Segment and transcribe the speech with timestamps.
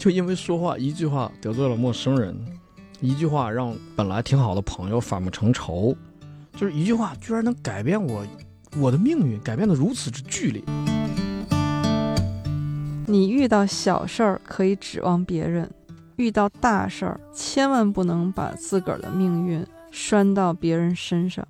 [0.00, 2.34] 就因为说话一句话得罪了陌生人，
[3.02, 5.94] 一句话让本来挺好的朋友反目成仇，
[6.56, 8.26] 就是一句话居然能改变我
[8.78, 10.62] 我的命运，改变的如此之剧烈。
[13.06, 15.70] 你遇到小事儿可以指望别人，
[16.16, 21.46] 遇到大事儿千万不能把自个儿的命运拴到别人身上。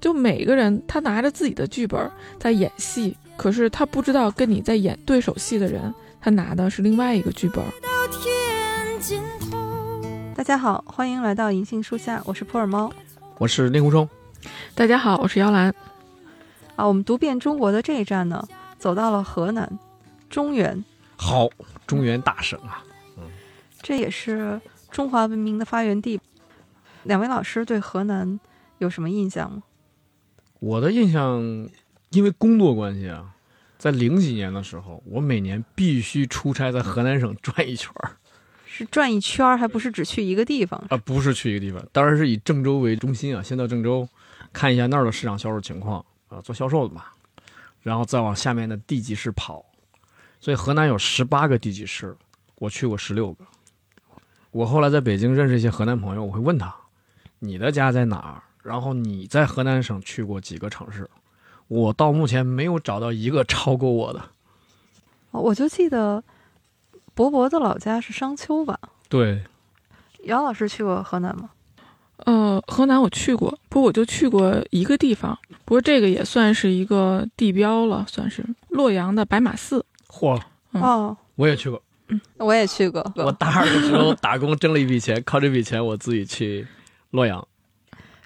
[0.00, 2.10] 就每个人他拿着自己的剧本
[2.40, 7.64] 在演戏，可是他不知道跟你在演对手戏的人，他拿的是另外一个剧本。
[10.34, 12.92] 大家好，欢迎来到银杏树下，我是普洱猫。
[13.38, 14.08] 我是令狐冲，
[14.74, 15.72] 大家好，我是姚兰。
[16.74, 18.44] 啊，我们读遍中国的这一站呢，
[18.76, 19.78] 走到了河南
[20.28, 20.84] 中原，
[21.16, 21.48] 好，
[21.86, 22.82] 中原大省啊，
[23.16, 23.22] 嗯
[23.80, 24.60] 这也是
[24.90, 26.20] 中华文明的发源地。
[27.04, 28.40] 两位老师对河南
[28.78, 29.62] 有什么印象吗？
[30.58, 31.68] 我的印象，
[32.10, 33.34] 因为工作关系啊，
[33.76, 38.16] 在零几年的时候，我每年必须出差在河南省转一圈儿，
[38.66, 40.82] 是转一圈儿，还不是只去一个地方？
[40.88, 44.08] 啊，不是去一个地方，当然是以郑州为中心啊，先到郑州，
[44.52, 47.04] 看一下那儿的市场销售情况啊，做销售的嘛，
[47.82, 49.64] 然后再往下面的地级市跑。
[50.40, 52.16] 所以河南有十八个地级市，
[52.56, 53.44] 我去过十六个。
[54.50, 56.74] 我后来在北京认识一些河南朋友，我会问他，
[57.38, 58.42] 你的家在哪儿？
[58.62, 61.08] 然后你在河南省去过几个城市？
[61.68, 64.20] 我到目前没有找到一个超过我的。
[65.30, 66.24] 哦我就记得
[67.14, 68.78] 博博的老家是商丘吧？
[69.08, 69.44] 对，
[70.24, 71.50] 姚老师去过河南吗？
[72.24, 79.84] 呃，河南我去过，不过我就去过一个地方，不过这个也算是一个地标了，算是洛阳的白马寺。
[80.08, 80.40] 嚯，
[80.72, 81.80] 嗯哦，我也去过。
[82.08, 83.04] 嗯我也去过。
[83.16, 86.66] 我大二的时候打工挣了一笔钱，靠这笔钱我自己去
[87.10, 87.46] 洛阳。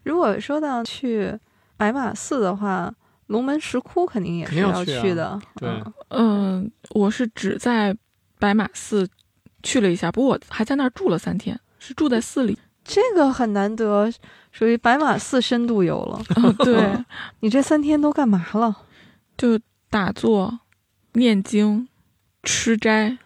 [0.05, 1.37] 如果说到去
[1.77, 2.95] 白马寺的话，
[3.33, 5.41] 龙门石窟肯定也是要去的。
[5.57, 7.97] 对嗯嗯、我是只在
[8.39, 9.09] 白马寺
[9.63, 12.59] 去了一下，不过我还在那儿住了三天，是住在寺里。
[12.85, 14.13] 这个很难得，
[14.51, 16.23] 属于白马寺深度游了。
[16.37, 17.05] 嗯 对，
[17.41, 18.77] 你这三天都干嘛了？
[19.39, 20.61] 就打坐、
[21.15, 21.89] 念经、
[22.43, 23.17] 吃斋，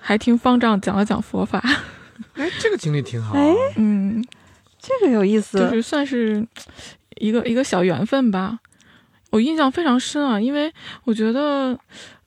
[0.00, 1.58] 还听方丈讲了讲佛法。
[2.34, 3.40] 哎，这个经历挺好、啊。
[3.40, 4.22] 哎嗯，
[4.78, 5.58] 这个有意思。
[5.58, 6.46] 就是算是
[7.16, 8.58] 一个一个小缘分吧。
[9.34, 10.72] 我印象非常深啊，因为
[11.02, 11.76] 我觉得，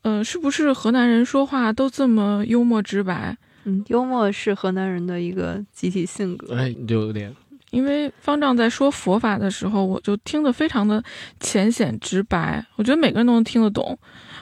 [0.02, 3.38] 呃，是不是河南人说话都这么幽默直白？
[3.64, 6.54] 嗯，幽默是河南人的一个集体性格。
[6.54, 7.34] 哎，就有点
[7.72, 11.02] 因为方丈在说佛法的时候，我就听得非常的
[11.40, 13.98] 浅显直白，我觉得每个人都能听得懂。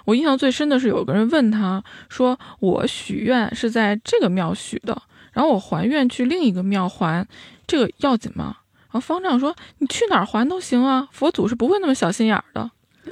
[0.05, 4.99] 我印象最深的是有个人问他说：“我许愿是在这个庙许的，
[5.33, 7.27] 然后我还愿去另一个庙还，
[7.67, 8.55] 这个要紧吗？”
[8.99, 12.71] 方丈说：“你去哪儿还都行啊，佛祖是不会那么小心眼儿的。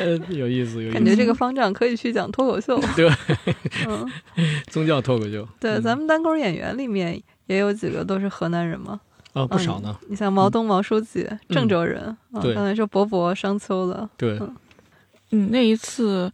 [0.00, 0.92] 呃有意思，有意思。
[0.94, 2.80] 感觉这个方丈可以去讲脱口秀。
[2.96, 3.10] 对，
[3.86, 4.10] 嗯，
[4.68, 9.00] 宗教脱口秀，对，嗯咱们单口演员里面也有几个都是河南人嘛。
[9.34, 9.94] 啊不少呢。
[10.08, 12.04] 你像毛东毛书记，郑州人。
[12.32, 14.08] 啊对刚才说博博商丘的。
[14.16, 14.56] 对，嗯
[15.32, 16.30] 嗯，那一次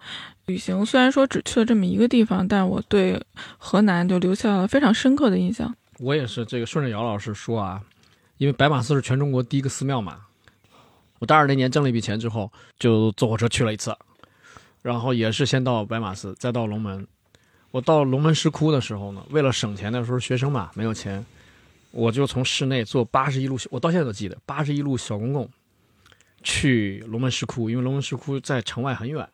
[0.47, 3.21] 旅行虽然说只去了这么一个地方，但我对
[3.57, 5.75] 河南就留下了非常深刻的印象。
[5.99, 7.83] 我也是这个顺着姚老师说啊，
[8.37, 10.25] 因为白马寺是全中国第一个寺庙嘛。
[11.19, 13.97] 我大二那年挣了一笔钱之后，就坐火车去了一次，
[14.83, 17.07] 然后也是先到白马寺，再到龙门。
[17.73, 21.27] 我到龙门石窟的时候呢，为了省钱，那时候学生嘛，没有钱，
[21.91, 25.51] 我就从市内坐八十一路，我到现在都记得八十一路小公共
[26.45, 29.29] 去龙门石窟，因为龙门石窟在城外很远。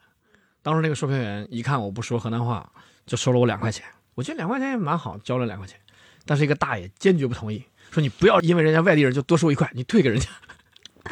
[0.62, 2.72] 当时那个售票员一看我不说河南话，
[3.04, 3.84] 就收了我两块钱。
[4.14, 5.78] 我觉得两块钱也蛮好，交了两块钱。
[6.25, 10.29] 但是一个大爷坚决不同意，说你不要因为人家外地人就多收一块，你退给人家，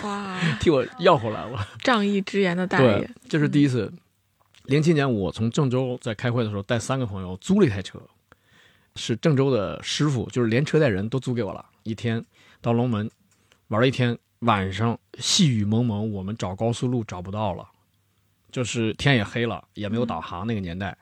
[0.02, 1.68] 哇， 替我要回来了。
[1.80, 3.92] 仗义直言的大对爷，，这是第一次。
[4.64, 8.00] 零七年我从郑州在开会的时候带三个朋友租了一台车，
[8.94, 11.66] 是郑州的师傅，就是连车带人都租给我了。
[11.82, 12.24] 一天
[12.60, 13.10] 到龙门
[13.68, 17.68] 玩了一天，晚上细雨蒙蒙，我们找高速路找不到了，
[18.52, 20.96] 就是天也黑了，也没有导航，那个年代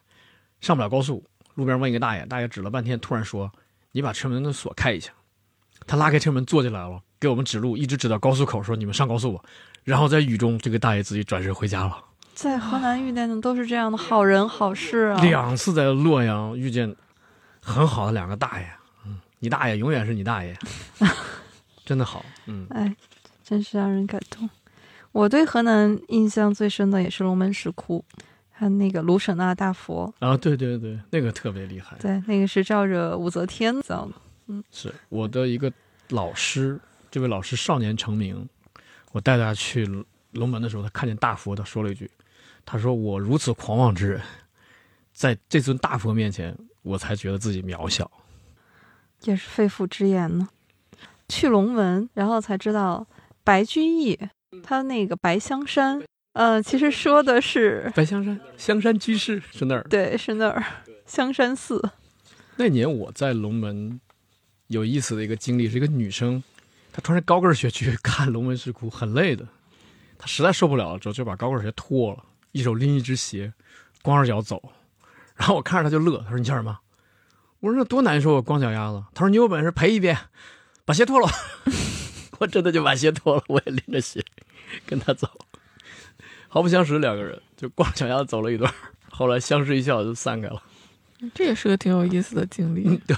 [0.60, 1.22] 上不了高速。
[1.54, 3.52] 路边问一个大爷，大爷指了半天，突然说
[3.92, 5.12] ：“你把车门的锁开一下。”
[5.86, 9.42] 他拉开车门坐进来了，给我们指路，一直指到高速口，说：“你们上高速吧。”
[9.82, 12.04] 然后在雨中，这个大爷自己转身回家了。
[12.34, 15.20] 在河南遇见的都是这样的好人好事啊。
[15.22, 16.94] 两次在洛阳遇见
[17.60, 18.70] 很好的两个大爷，
[19.06, 20.56] 嗯，你大爷永远是你大爷，
[21.84, 22.94] 真的好，嗯，哎，
[23.42, 24.48] 真是让人感动。
[25.12, 28.04] 我对河南印象最深的也是龙门石窟，
[28.60, 30.12] 还有那个卢舍那大佛。
[30.18, 34.12] 啊，对对对，那个特别厉害，对，那个是照着武则天造的。
[34.48, 35.72] 嗯是我的一个
[36.10, 36.78] 老师，
[37.10, 38.46] 这位老师少年成名，
[39.12, 39.86] 我带他去
[40.32, 42.10] 龙门的时候，他看见大佛，他说了一句
[42.66, 44.20] ：“他说：“我如此狂妄之人，
[45.10, 48.10] 在这尊大佛面前，我才觉得自己渺小。
[49.22, 50.46] 也是肺腑之言呢。
[51.30, 53.06] 去龙门，然后才知道
[53.42, 54.18] 白居易
[54.62, 59.82] 他那个白香山，呃，其实说的是白香山，香山居士是那儿。
[59.90, 60.64] 对，是那儿
[61.04, 61.90] 香山寺。
[62.56, 64.00] 那年我在龙门
[64.68, 66.42] 有意思的一个经历，是一个女生，
[66.92, 69.44] 她穿着高跟鞋去看龙门石窟，很累的，
[70.18, 73.52] 她实在受不了了之后，就把高跟鞋脱了，一手拎一只鞋，
[74.02, 74.62] 光着脚走。
[75.34, 76.78] 然后我看着她就乐，她说：“你叫什么？”
[77.58, 80.16] 我说：“那多难受啊，光脚丫子。”她说：“你有本事赔一遍，
[80.84, 81.28] 把鞋脱了。
[82.38, 84.24] ”我真的就把鞋脱了，我也拎着鞋
[84.86, 85.28] 跟她走，
[86.52, 88.70] 毫不相识两个人就光脚丫子走了一段，
[89.08, 90.60] 后来相视一笑就散开了。
[91.32, 92.82] 这也是个挺有意思的经历。
[92.86, 93.16] 嗯，对，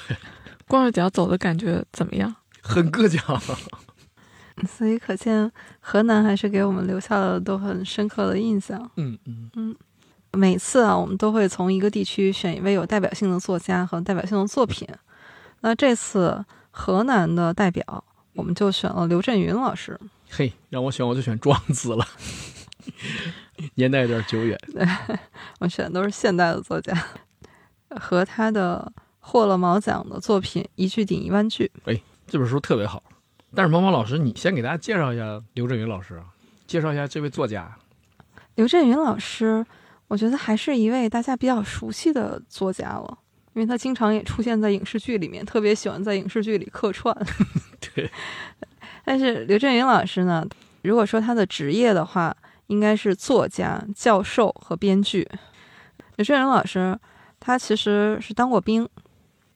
[0.69, 2.37] 光着脚走的感觉怎么样？
[2.61, 3.41] 很硌脚。
[4.69, 5.51] 所以可见
[5.81, 8.79] 河南还是给我们留下了都很深刻的印象。
[8.97, 9.75] 嗯嗯嗯。
[10.35, 14.87] 每次啊，我们都会从一个地区选一位有代表性的作家和代表性的作品。
[15.61, 18.05] 那这次河南的代表，
[18.35, 19.99] 我们就选了刘震云老师。
[20.31, 22.07] 嘿，让我选我就选庄子了，
[23.77, 24.59] 年代有点久远。
[24.73, 24.87] 对，
[25.61, 26.97] 我选的都是现代的作家，
[28.01, 31.71] 和他的获了毛奖的作品《一句顶一万句》。
[31.93, 33.03] 哎，这本书特别好。
[33.55, 36.25] 但是毛毛老师，你先给大家介绍一下刘震云老师啊，
[36.67, 37.77] 介绍一下这位作家。
[38.55, 39.65] 刘震云老师。
[40.09, 43.19] 我觉得还是一位大家比较熟悉的作家了，
[43.55, 47.17] 因为他经常也出现在影视剧里面，特别喜欢在影视剧里客串。
[47.81, 48.11] 对。
[49.07, 50.47] 但是刘震云老师呢，
[50.83, 52.37] 如果说他的职业的话，
[52.73, 55.29] 应该是作家、教授和编剧。
[56.17, 56.99] 刘震云老师
[57.39, 58.89] 他其实是当过兵，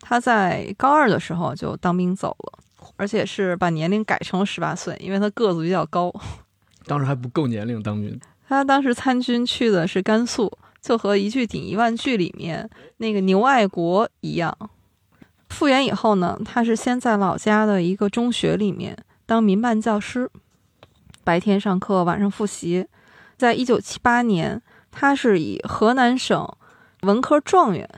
[0.00, 2.58] 他在高二的时候就当兵走了，
[2.96, 6.12] 而且是把年龄改成了十八岁，因为他个子比较高。
[6.84, 8.20] 当时还不够年龄当兵。
[8.46, 10.52] 他当时参军去的是甘肃，
[10.82, 12.68] 就和一句顶一万句里面
[12.98, 14.54] 那个牛爱国一样。
[15.48, 20.30] 复员以后呢，他是先在老家的一个中学里面当民办教师，
[21.24, 22.86] 白天上课，晚上复习。
[23.36, 24.60] 在一九七八年，
[24.90, 26.46] 他是以河南省
[27.02, 27.88] 文科状元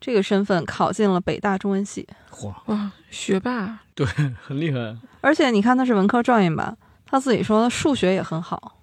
[0.00, 2.06] 这个身份考进了北大中文系。
[2.30, 3.80] 嚯哇，学霸！
[3.94, 4.04] 对，
[4.42, 4.96] 很厉害。
[5.20, 6.76] 而且你看他是文科状元吧，
[7.06, 8.78] 他自己说数学也很好。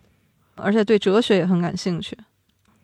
[0.55, 2.17] 而且对哲学也很感兴趣，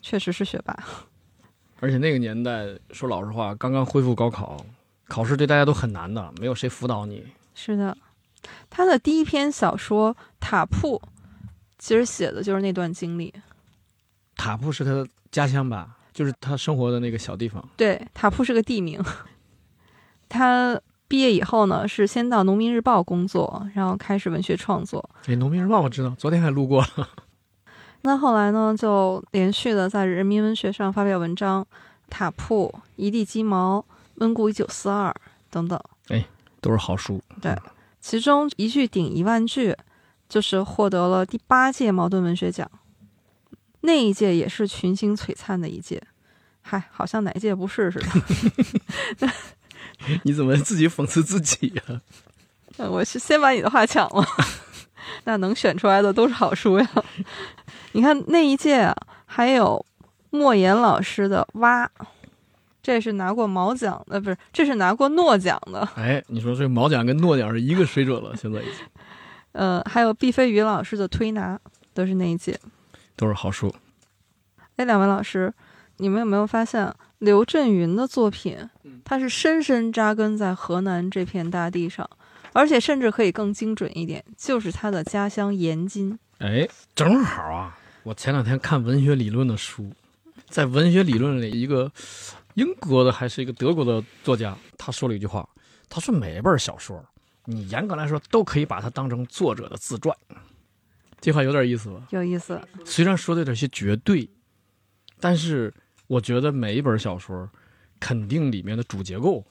[0.02, 0.78] 确实是学霸。
[1.80, 4.66] 而且那个年代，说老实话，刚刚恢复高考，
[5.08, 7.26] 考试对大家都很难的，没有谁辅导你。
[7.54, 7.96] 是的，
[8.70, 11.00] 他的第一篇小说《塔铺》，
[11.78, 13.34] 其实写的就是那段经历。
[14.36, 15.98] 塔铺是他的家乡吧？
[16.14, 17.64] 就是他生活的那个小地方。
[17.78, 19.04] 对，塔铺是个地名。
[20.30, 25.10] 他毕业以后呢，是先到《农民日报》工作，然后开始文学创作。
[25.26, 27.10] 哎，《农民日报》我知道，昨天还路过了。
[28.04, 31.64] 那后来呢，就连续的在人民文学上发表文章，
[32.10, 33.80] 《塔铺》《一地鸡毛》
[34.16, 35.10] 《温故一九四二》
[35.50, 35.80] 等等，
[36.10, 36.26] 哎，
[36.62, 37.22] 都是好书。
[37.42, 37.56] 对，
[38.00, 39.76] 其中一句顶一万句，
[40.30, 42.70] 就是获得了第八届茅盾文学奖。
[43.82, 46.02] 那一届也是群星璀璨的一届，
[46.62, 48.00] 嗨，好像哪届不是似
[49.20, 49.30] 的。
[50.24, 52.02] 你怎么自己讽刺自己呀？
[52.90, 54.26] 我是先把你的话抢了。
[55.24, 56.90] 那能选出来的都是好书呀。
[57.94, 58.96] 你看那一届啊，
[59.26, 59.84] 还有
[60.30, 61.86] 莫言老师的《蛙》，
[62.84, 64.38] 这是拿过毛奖的，不是？
[64.52, 65.88] 这是拿过诺奖的。
[65.96, 68.74] 哎，你说这毛奖跟诺奖是一个水准了，现在已经。
[69.58, 71.56] 呃，还有毕飞宇老师的《推拿》，
[71.92, 72.60] 都是那一届，
[73.16, 73.74] 都是好书。
[74.76, 75.52] 哎，两位老师，
[75.98, 78.70] 你们有没有发现刘震云的作品，
[79.04, 82.08] 他是深深扎根在河南这片大地上，
[82.54, 86.20] 而且甚至可以更精准一点，就是他的家乡延津。
[86.38, 87.76] 哎，正好啊！
[88.04, 89.92] 我前两天看文学理论的书，
[90.50, 91.92] 在文学理论里，一个
[92.54, 95.50] 英国的还是一个德国的作家，他说了一句话，
[95.90, 97.04] 他说每一本小说，
[97.50, 100.16] 你严格来说都可以把它当成作者的自传。
[101.22, 102.06] 这话有点意思吧？
[102.10, 102.62] 有意思。
[102.86, 104.30] 虽然说的有点些绝对，
[105.20, 105.74] 但是
[106.08, 107.50] 我觉得每一本小说，
[108.02, 109.46] 肯定里面的主结构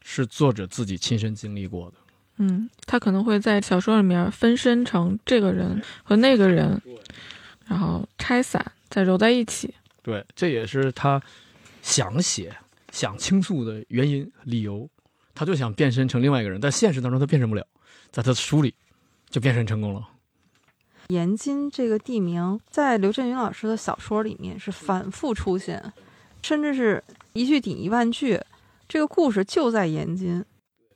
[0.00, 1.96] 是作者自己亲身经历过的。
[2.36, 6.80] 嗯，他可能会在小说里面分身成这个人和那个人，
[7.66, 9.74] 然后拆散再揉在一起。
[10.02, 11.20] 对，这也是他
[11.82, 12.56] 想写、
[12.92, 14.88] 想倾诉的原因理由。
[15.34, 17.66] 他就想变身成另外一个人，但现实当中他变身不了，
[18.10, 18.74] 在他的书里
[19.28, 20.08] 就变身成功了。
[21.08, 25.92] 延津这个地名在刘震云老师的小说里面是反复出现，
[26.42, 28.40] 甚至是一句顶一万句。
[28.88, 30.44] 这个故事就在延津，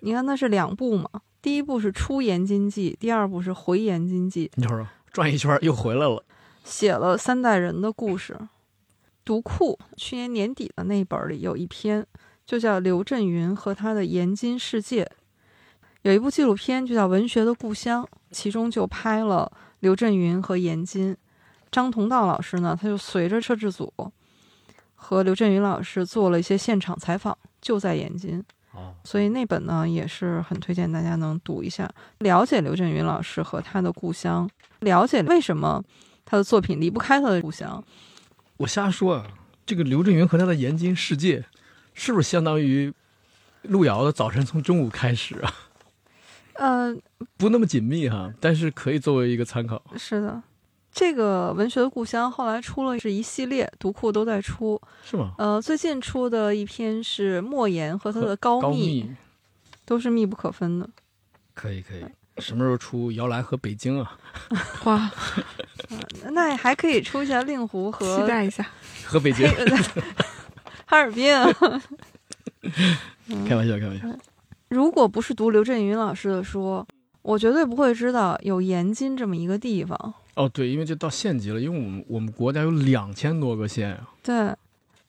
[0.01, 1.09] 你看那是两部嘛。
[1.41, 4.51] 第一部是出延津记，第二部是回延津记。
[4.55, 6.25] 你瞅瞅，转一圈又回来了，
[6.65, 8.37] 写了三代人的故事。
[9.25, 12.07] 读库去年年底的那本儿里有一篇，
[12.47, 15.11] 就叫刘震云和他的盐津世界。
[16.03, 21.17] 有一部纪录片就叫《文学的故乡》，其中就拍了刘震云和盐津。
[21.71, 23.93] 张同道老师呢，他就随着摄制组
[24.95, 28.45] 和刘震云老师做了一些现场采访，就在盐津。
[28.73, 34.49] 哦，所以那本呢也是很推荐大家能读一下，了解刘震云老师和他的故乡，
[34.81, 35.83] 了解为什么
[36.25, 37.83] 他的作品离不开他的故乡。
[38.59, 39.27] 我瞎说啊，
[39.65, 41.45] 这个刘震云和他的盐津世界，
[41.95, 42.93] 是不是相当于
[43.63, 45.55] 路遥的早晨从中午开始啊？
[46.55, 46.95] 呃，
[47.37, 49.83] 不那么紧密哈，但是可以作为一个参考。
[49.97, 50.43] 是的，
[50.93, 54.81] 这个文学的故乡后来出了是一系列，读库都在出。
[55.05, 55.33] 是吗？
[55.39, 59.17] 呃，最近出的一篇是莫言和他的高高密，密
[59.85, 60.89] 都是密不可分的。
[61.55, 62.05] 可以可以，
[62.39, 64.17] 什么时候出摇篮和北京啊？
[64.85, 65.11] 哇，
[66.31, 68.65] 那还可以出一下令狐和期待一下。
[69.05, 69.49] 和北京，
[70.87, 71.47] 哈尔滨啊。
[73.47, 74.07] 开玩笑开玩笑。
[74.69, 76.85] 如果不是读刘震云老师的书，
[77.23, 80.15] 我绝对不会知道有延津这么一个地方。
[80.35, 84.09] 哦，对，因为就到县级了，因为我们我们国家有两千多个县啊。
[84.23, 84.53] 对，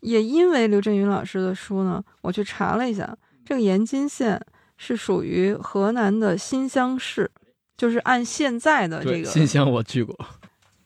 [0.01, 4.39] 也因为刘震云老师的书呢，我去查了一下，这个延津县
[4.77, 7.31] 是属于河南的新乡市，
[7.75, 10.15] 就是按现在的这，个新乡我去过。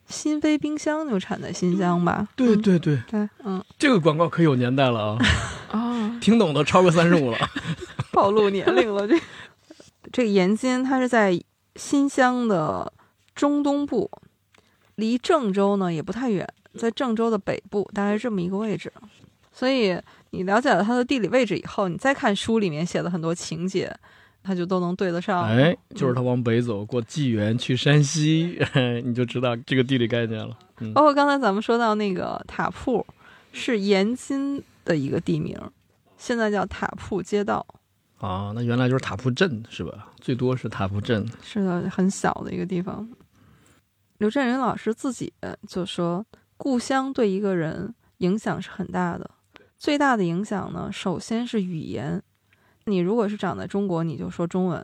[0.10, 2.18] 新飞冰箱就产在新疆吧？
[2.20, 5.18] 嗯对对对，对，嗯，这个广告可有年代了啊，
[5.72, 7.38] 啊，听懂的超过三十五了。
[8.12, 9.08] 暴露年龄了。
[9.08, 9.18] 这
[10.12, 11.40] 这个盐津，它是在
[11.76, 12.92] 新乡的
[13.36, 14.10] 中东部，
[14.96, 16.48] 离郑州呢也不太远，
[16.78, 18.92] 在郑州的北部，大概是这么一个位置。
[19.54, 19.96] 所以
[20.32, 23.96] 你了解了它的地理位置以后，你再看书里面写的很多情节，
[24.42, 25.44] 它就都能对得上。
[25.44, 28.60] 哎，就是他往北走，过济源去山西，
[29.04, 30.58] 你就知道这个地理概念了。
[30.80, 33.06] 嗯，包括刚才咱们说到那个塔铺，
[33.52, 35.60] 是延津的一个地名，
[36.18, 37.66] 现在叫塔铺街道。
[38.18, 40.10] 啊，那原来就是塔铺镇是吧？
[40.20, 41.26] 最多是塔铺镇。
[41.42, 43.08] 是的，很小的一个地方。
[44.18, 45.32] 刘震云老师自己
[45.68, 46.26] 就说，
[46.58, 49.30] 故乡对一个人影响是很大的。
[49.78, 52.22] 最大的影响呢，首先是语言。
[52.90, 54.82] 你如果是长在中国，你就说中文；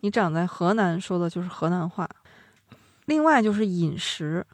[0.00, 2.08] 你长在河南，说的就是河南话。
[3.06, 4.46] 另外就是饮食。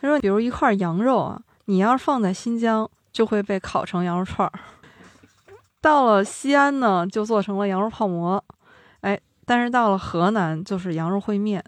[0.00, 4.52] 他说，比如一块羊肉啊，你要是放在新疆，就会被烤成羊肉串儿；
[5.80, 8.42] 到了西安呢，就做成了羊肉泡馍。
[9.02, 11.62] 哎，但是到了河南就是羊肉烩面，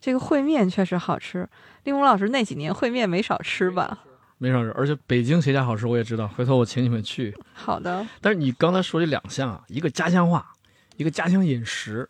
[0.00, 1.48] 这个烩面确实好吃。
[1.84, 4.00] 令狐老师那几年烩面没少吃吧？
[4.42, 7.36] 没少吃，而且北京谁家好吃我也知道，回头我请你们去。
[7.52, 10.54] 好的，但是你刚才说这两项啊，一个家乡话，
[10.96, 12.08] 一个家乡饮食，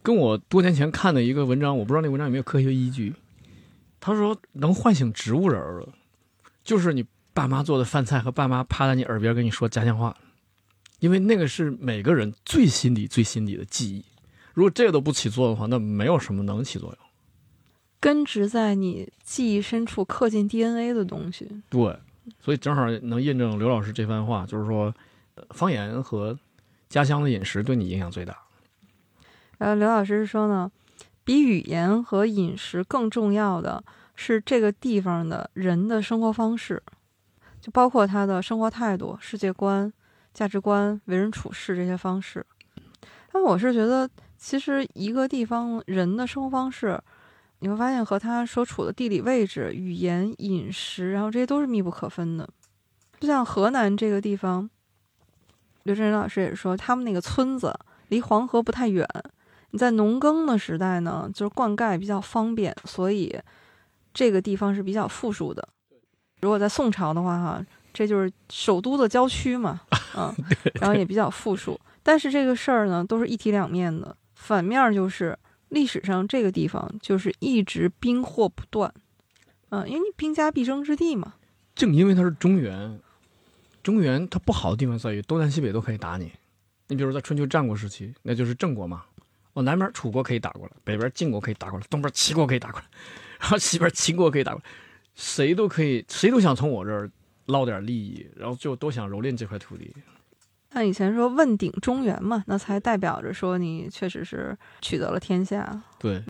[0.00, 3.12] 跟我多年前看的一个文章，我不知道那文章有没有科学依据。
[3.98, 5.88] 他说能唤醒植物人儿的，
[6.62, 10.16] 就是你爸妈做的饭菜和爸妈趴在你耳边跟你说家乡话，
[11.00, 14.04] 因为那个是每个人最心底、最心底的记忆。
[14.52, 16.98] 如果这个都不起作用的话，那没有什么能起作用。
[18.04, 21.48] 根植在你记忆深处、刻进 DNA 的东西。
[21.70, 21.98] 对，
[22.38, 24.94] 所以正好能印证刘老师这番话，就是说，
[25.36, 26.38] 呃方言和
[26.90, 28.36] 家乡的饮食对你影响最大。
[29.56, 30.70] 然后刘老师是说呢，
[31.24, 33.82] 比语言和饮食更重要的
[34.14, 36.82] 是这个地方的人的生活方式，
[37.58, 39.90] 就包括他的生活态度、世界观、
[40.34, 42.44] 价值观、为人处事这些方式。
[43.32, 44.06] 但我是觉得，
[44.36, 47.00] 其实一个地方人的生活方式，
[47.64, 52.46] 你会发现和他所处的地理位置、语言、饮食，然后这些都是密不可分的。
[53.18, 54.68] 就像河南这个地方，
[55.84, 57.74] 刘震云老师也说，他们那个村子
[58.08, 59.08] 离黄河不太远。
[59.70, 63.34] 你在农耕的时代呢，就是灌溉比较方便，所以
[64.12, 65.66] 这个地方是比较富庶的。
[66.42, 69.80] 如果在宋朝的话，哈，这就是首都的郊区嘛，
[70.14, 70.30] 嗯，
[70.82, 71.80] 然后也比较富庶。
[72.02, 74.14] 但是这个事儿呢，都是一体两面的。
[74.34, 75.34] 反面就是
[75.68, 78.92] 历史上这个地方就是一直兵祸不断，
[79.70, 81.34] 嗯，因为你兵家必争之地嘛。
[81.74, 83.00] 正因为它是中原，
[83.82, 86.30] 中原它不好的地方在于东南西北都可以打你。
[86.86, 89.04] 你比如在春秋战国时期，那就是郑国嘛，
[89.54, 92.86] 往南边楚国可以打过来，北边晋国可以打过来，东边齐国可以打过来，
[93.40, 94.70] 然后西边秦国可以打过来，
[95.14, 97.10] 谁都可以，谁都想从我这儿
[97.46, 99.92] 捞点利益，然后就都想蹂躏这块土地。
[100.74, 105.80] 像以前说问鼎中原嘛，那才代表着说你确实是取得了天下。
[106.00, 106.20] 对，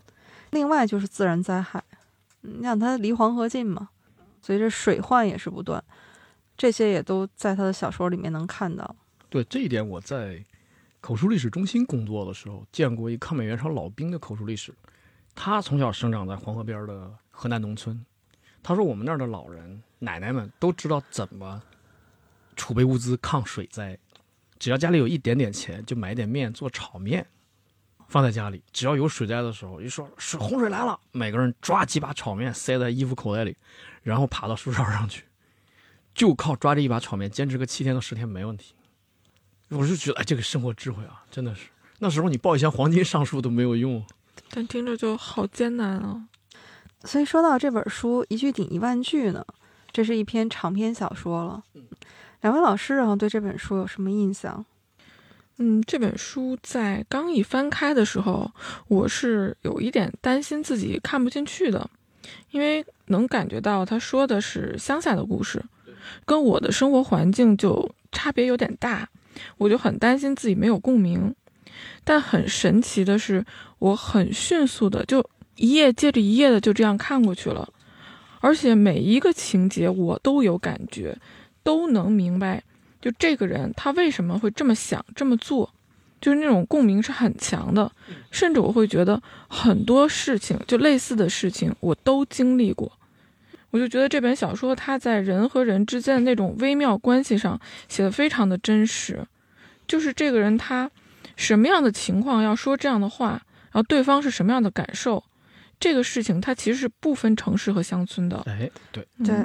[0.50, 1.82] 另外就是自然灾害，
[2.42, 3.88] 嗯你想它离黄河近嘛，
[4.42, 5.82] 所以这水患也是不断，
[6.58, 8.94] 这些也都在他的小说里面能看到。
[9.30, 10.44] 对这一点，我在
[11.00, 14.74] 口述历史中心工作的时候见过一抗美援朝老兵的口述历史。
[15.34, 18.04] 他从小生长在黄河边的河南农村，
[18.62, 21.60] 他说我们那儿的老人奶奶们都知道怎么
[22.54, 23.98] 储备物资抗水灾，
[24.58, 27.26] 只要家里有一点点钱，就买点面做炒面，
[28.08, 28.62] 放在家里。
[28.72, 33.56] 只要有水灾的时候，一说水洪水来了，每个人抓几把炒面塞在衣服口袋里，
[34.02, 35.24] 然后爬到树梢上去，
[36.14, 38.74] 就靠抓这一把炒面坚持个七天到十天没问题。
[39.68, 41.68] 我就觉得，哎，这个生活智慧啊，真的是
[41.98, 44.04] 那时候你抱一箱黄金上树都没有用。
[44.50, 46.28] 但听着就好艰难啊。
[47.04, 49.44] 所以说到这本书，一句顶一万句呢，
[49.92, 51.62] 这是一篇长篇小说了。
[52.44, 54.62] 两位老师，然后对这本书有什么印象？
[55.56, 58.50] 嗯，这本书在刚一翻开的时候，
[58.86, 61.88] 我是有一点担心自己看不进去的，
[62.50, 65.64] 因为能感觉到他说的是乡下的故事，
[66.26, 69.08] 跟我的生活环境就差别有点大，
[69.56, 71.34] 我就很担心自己没有共鸣。
[72.04, 73.42] 但很神奇的是，
[73.78, 75.24] 我很迅速的就
[75.56, 77.66] 一页接着一页的就这样看过去了，
[78.40, 81.16] 而且每一个情节我都有感觉，
[81.64, 82.62] 都能明白，
[83.00, 85.74] 就这个人他为什么会这么想这么做，
[86.20, 87.90] 就是那种共鸣是很强的，
[88.30, 92.92] 甚至我会觉得很多事情就类似的事情我都经历过，
[93.70, 99.26] 我就觉得这本小说它在人和人之间的那种微妙关系上写的非常的真实，
[99.88, 100.90] 就是这个人他。
[101.36, 103.30] 什么样的情况要说这样的话，
[103.72, 105.24] 然后对方是什么样的感受，
[105.80, 108.40] 这个事情它其实是不分城市和乡村的。
[108.46, 109.04] 哎，对。
[109.24, 109.44] 对，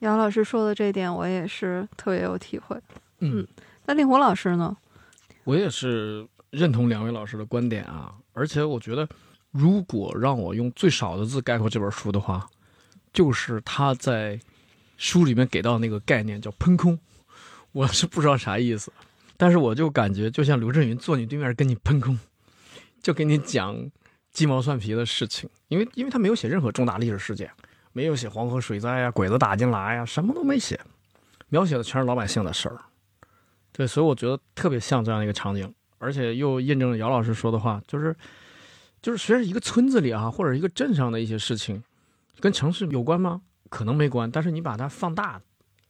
[0.00, 2.80] 姚老师说的这点我也是特别有体会。
[3.20, 3.46] 嗯，
[3.86, 4.76] 那令狐老师呢？
[5.44, 9.08] 我也是认同两位老师的观点啊，而且我觉得，
[9.50, 12.46] 如果让我用最少的字概括这本书的话，
[13.12, 14.38] 就是他在
[14.96, 16.98] 书里面给到那个概念叫“喷空”，
[17.72, 18.92] 我是不知道啥意思。
[19.36, 22.18] 但是我就感觉，就像刘震云坐你对面跟你喷空，
[23.02, 23.90] 就给你讲
[24.30, 27.50] 鸡毛蒜皮的事情，因为因为他没有写任何重大历史事件，
[27.98, 30.78] 没有写黄河水灾呀、鬼子打进来呀，什么都没写，
[31.48, 32.78] 描写的全是老百姓的事儿。
[33.72, 38.14] 对，所以我觉得特别像这样一个场景，而且又印证了姚老师说的话，就是
[39.02, 41.82] 就是虽然一个村子里啊，或者一个镇上的一些事情，
[42.38, 43.42] 跟城市有关吗？
[43.68, 45.40] 可能没关，但是你把它放大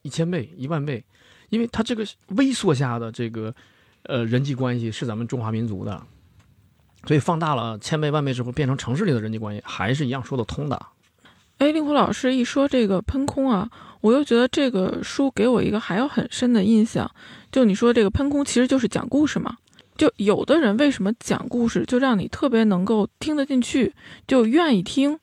[0.00, 1.04] 一千倍、一万倍。
[1.50, 3.54] 因为它这个微缩下的这个，
[4.04, 6.02] 呃，人际关系是咱们中华民族的，
[7.04, 10.86] 所以放大了千倍万倍之后，变成城市里的人际关系，还是一样说得通的。
[11.58, 13.68] 哎，令狐老师一说这个喷空啊，
[14.00, 17.10] 我又觉得这个书给我一个还有很深的印象。
[17.50, 19.56] 就你说这个喷空，其实就是讲故事嘛。
[19.96, 23.92] 就有的人为什么讲故事就让你特别能够听得进去，
[24.26, 25.18] 就愿意听。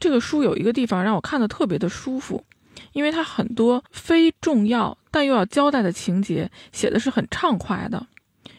[0.00, 2.44] 这个书有一个地方让我看的特别的舒服。
[2.92, 8.06] 因为它很多非重要但又要交代的情节写的是很畅快的，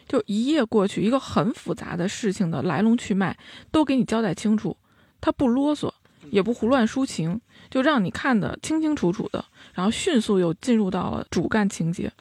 [0.08, 3.36] 就一页过去，一个很复杂的事情的来龙去脉
[3.70, 4.76] 都给你交代清楚，
[5.20, 5.92] 它不啰嗦，
[6.30, 12.12] 也不胡乱抒情，就让你看得清清楚楚的，然后迅速又进入到了主干情节，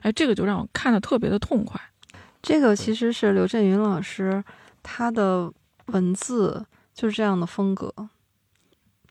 [0.00, 1.80] 哎，这个就让我看得特别的痛快。
[2.42, 4.42] 这个其实是刘震云老师
[4.82, 5.52] 他的
[5.86, 7.92] 文字就是这样的风格，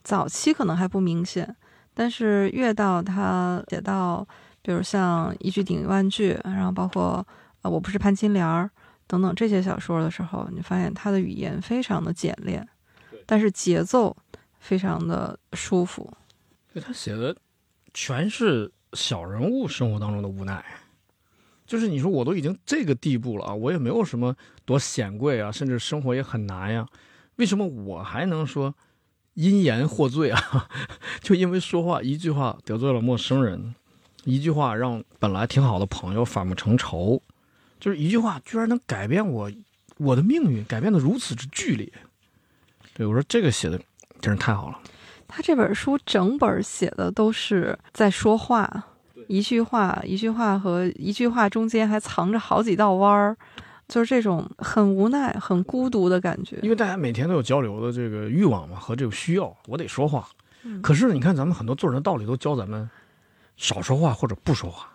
[0.03, 1.55] 早期可能还不明显。
[1.93, 4.25] 但是越到他写到，
[4.61, 7.25] 比如像一句顶一万句，然后包括
[7.61, 8.69] 呃我不是潘金莲儿
[9.07, 12.67] 等等这些小说的时候，你发现他的语言非常的简练，
[13.25, 14.15] 但是节奏
[14.61, 16.09] 非常的舒服。
[16.71, 17.35] 对他写的
[17.93, 20.63] 全是小人物生活当中的无奈，
[21.65, 26.87] 就是你说我都已经这个地步了啊，我也没有什么多显贵啊，甚至生活也很难呀，
[27.35, 28.73] 为什么我还能说？
[29.33, 30.69] 因言获罪啊，
[31.23, 33.73] 就因为说话一句话得罪了陌生人，
[34.25, 37.21] 一句话让本来挺好的朋友反目成仇，
[37.79, 39.49] 就是一句话居然能改变我
[39.95, 41.89] 我的命运，改变的如此之剧烈。
[42.93, 43.79] 对我说这个写的
[44.21, 44.79] 真是太好了。
[45.27, 48.85] 他这本书整本写的都是在说话，
[49.27, 53.35] 一句话一句话和一句话中间还藏着好几道弯儿。
[53.87, 60.25] 就是这种很无奈、很孤独的感觉，因为大家每天都有交流的这个欲望嘛，和这个需要，我得说话。
[60.81, 62.89] 可是你看，咱们很多做人的道理都教咱们
[63.57, 64.89] 少说话或者不说话，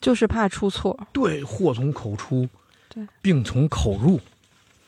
[0.00, 0.96] 就是怕出错。
[1.12, 2.48] 对，祸从口出，
[2.88, 4.20] 对，病从口入。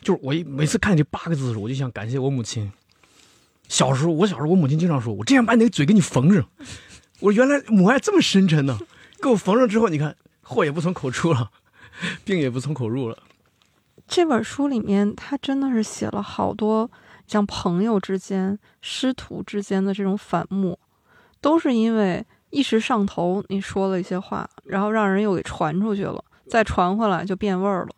[0.03, 2.71] 就是我一每次看这八个字的时候，我就想感谢我母亲。
[3.69, 6.49] 小时候，我小时候，我母亲经常说我这样把你那个嘴给你缝上。
[7.21, 8.79] 我原来母爱这么深沉呢，
[9.21, 11.51] 给我缝上之后，你看祸也不从口出了，
[12.25, 13.19] 病也不从口入了。
[14.07, 16.91] 这本书里面，他真的是写了好多
[17.27, 20.79] 像朋友之间、师徒之间的这种反目，
[21.41, 27.89] 都是因为一时上头，你说了一些话，然后让人又给传出去了，再传回来就变味儿了。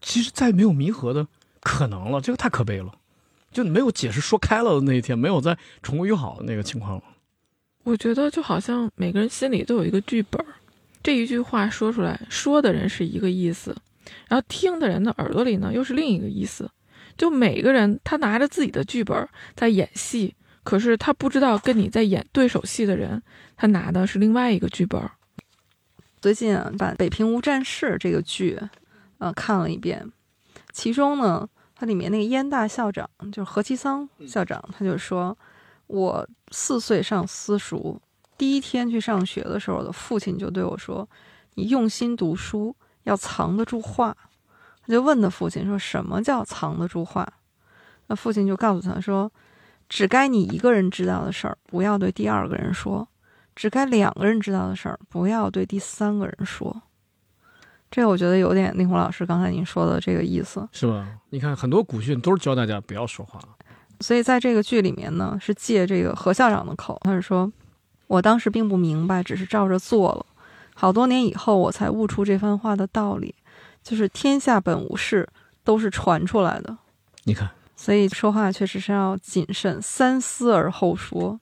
[0.00, 1.26] 其实再没有弥合的
[1.60, 2.92] 可能了，这个太可悲了，
[3.56, 7.02] 就没有解释说开了的那一天，没有再重归于好的那个情况了。
[7.84, 10.46] 我觉得就好像每个人心里都有一个剧本儿，
[11.02, 13.74] 这一句话说出来，说的人是一个意思，
[14.28, 16.70] 然后听的人的耳朵里呢又是另一个意思。
[17.16, 23.22] 就每个人他拿着自己的剧本在演戏，可是他不知道跟你在演对手戏的人，
[23.56, 25.00] 他拿的是另外一个剧本。
[26.20, 28.60] 最近啊，把《北平无战事》这个剧，
[29.16, 30.12] 呃，看了一遍，
[30.72, 35.36] 其中呢，它里面那个燕大校长就是何其桑校长，他就说，
[35.86, 38.00] 我四岁上私塾，
[38.38, 41.06] 第一天去上学的时候，我的父亲就对我说
[41.54, 44.16] ：“你用心读书，要藏得住话。”
[44.86, 47.30] 他就问他父亲说：“什么叫藏得住话？”
[48.08, 49.30] 那父亲就告诉他说
[49.86, 53.06] ：“只该你一个人知道的事儿，不要对第二个人说；
[53.54, 56.82] 只该两个人知道的事儿，不要对第三个人说。”
[57.90, 61.06] 这个我觉得有点令狐老师刚才您说的这个意思，是吧？
[61.30, 63.40] 你看很多古训都是教大家不要说话。
[64.00, 67.50] 所以在这个剧里面呢，是借这个何校长的口，他是说
[68.08, 70.26] ：“我当时并不明白，只是照着做了。
[70.74, 73.34] 好多年以后，我才悟出这番话的道理。”
[73.82, 75.28] 就是天下本无事，
[75.62, 76.76] 都是传出来的。
[77.22, 81.38] 你看，所以说话确实是要谨慎，三思而后说。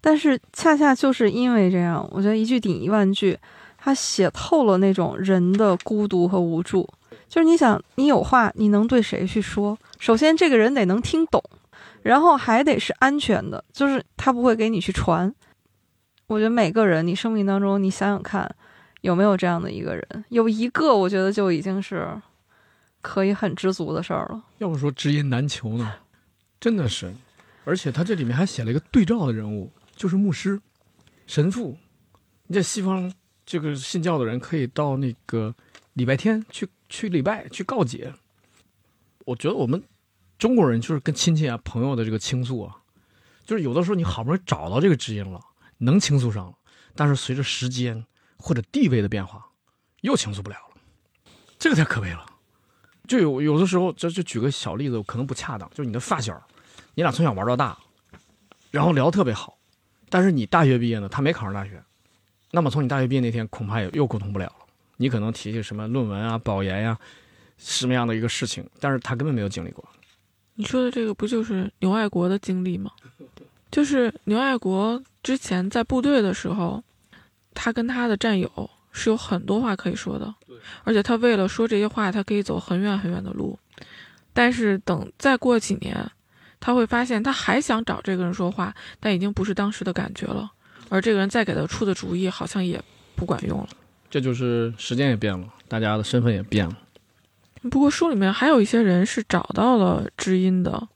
[0.00, 3.38] 但是恰恰就是因为这样，我觉得一句顶一万句，
[3.86, 6.88] 他写透了那种人的孤独和无助。
[7.28, 9.78] 就是你想，你有话，你能对谁去说？
[10.00, 11.40] 首先，这个人得能听懂，
[12.02, 15.32] 然后还得是安全的，就是他不会给你去传。
[16.26, 18.52] 我觉得每个人，你生命当中，你想想看。
[19.02, 20.24] 有没有这样的一个人？
[20.30, 22.08] 有一个，我觉得就已经是
[23.00, 24.42] 可以很知足的事儿了。
[24.58, 25.92] 要不说知音难求呢，
[26.58, 27.14] 真的是。
[27.64, 30.60] 而且他这里面还写了一个对照的人物，就是牧师、
[31.28, 31.76] 神父。
[32.48, 33.12] 你在西方
[33.46, 35.54] 这个信教的人可以到那个
[35.94, 38.12] 礼拜天去去礼拜去告解。
[39.24, 39.82] 我觉得我们
[40.36, 42.76] 中国人就是跟亲戚啊、朋友的这个倾诉啊，
[43.44, 45.40] 就是有的时候你好不容易找到这个知音了，
[45.78, 46.54] 能倾诉上了，
[46.94, 48.04] 但是随着时间。
[48.38, 49.44] 或者地位的变化，
[50.02, 52.24] 又倾诉不了了，这个太可悲了。
[53.08, 55.68] 就有有的时候，这就举个小例子，可能不恰当。
[55.70, 56.40] 就是你的发小，
[56.94, 57.76] 你俩从小玩到大，
[58.70, 59.56] 然后聊特别好，
[60.10, 61.82] 但是你大学毕业呢，他没考上大学，
[62.50, 64.66] 那么从你大学毕业那天，恐怕也又沟通不了了。
[64.96, 66.98] 你可能提起什么论文啊、保研呀，
[67.58, 69.84] 什么样的一个事情，但是他根本没有经历过。
[70.54, 72.90] 你说的这个不就是牛爱国的经历吗？
[73.70, 76.82] 就是牛爱国之前在部队的时候。
[77.58, 80.34] 他跟他的战友是有很多话可以说的，
[80.84, 83.58] 而且他为了说这些话，他可以走很远很远的路。
[84.34, 85.96] 但是等再过几年，
[86.60, 90.52] 他会发现他还想找这个人说话，但已经不是当时的感觉了。
[90.88, 92.80] 而这个人再给他出的主意，好像也
[93.14, 93.68] 不管用了。
[94.08, 96.78] 这就是时间也变了，大家的身份也变了。
[97.70, 100.88] 不过书里面还有一些人是找到了知音的。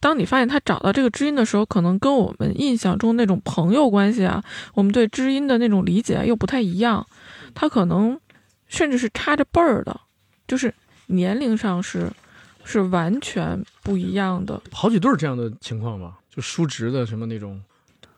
[0.00, 7.04] 当你发现他找到这个知音的时候，可能跟我们印象中那种朋友关系啊，我们对知音的那种理解又不太一样。
[7.52, 8.20] 他可能
[8.68, 10.00] 甚至是差着辈儿的，
[10.46, 10.72] 就是
[11.06, 12.08] 年龄上是
[12.62, 14.62] 是完全不一样的。
[14.70, 17.60] 好几对这样的情况吧，就叔侄的什么那种，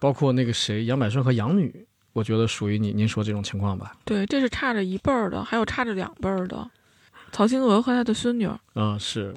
[0.01, 3.95] 包括那个谁杨百顺和养女，我觉得属于你您说这种情况吧。
[4.05, 6.69] 对，这是差着一辈儿的，还有差着两辈儿的，
[7.31, 8.51] 曹新娥和他的孙女。
[8.75, 9.33] 嗯，是。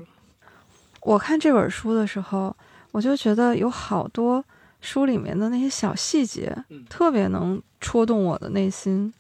[1.02, 2.56] 我看这本书的时候，
[2.92, 4.44] 我就觉得有好多
[4.80, 6.56] 书里面的那些小细节，
[6.90, 9.14] 特别能戳动我的内心。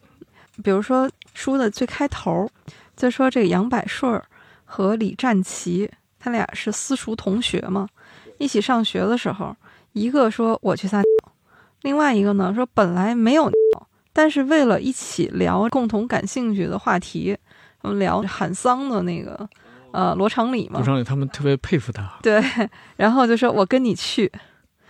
[0.63, 2.49] 比如说书的最开头，
[2.95, 4.21] 就说这个杨百顺
[4.63, 7.89] 和李占奇，他俩是私塾同学嘛，
[8.37, 9.53] 一起上学的时候，
[9.91, 11.05] 一个说我去撒尿，
[11.83, 13.49] 另外一个呢说本来没有，
[14.11, 17.37] 但是为了一起聊共同感兴趣的话题，
[17.81, 19.47] 我们聊喊丧的那个。
[19.93, 22.17] 呃，罗长礼嘛，罗长礼他们特别佩服他。
[22.23, 22.43] 对，
[22.97, 24.31] 然后就说我跟你去。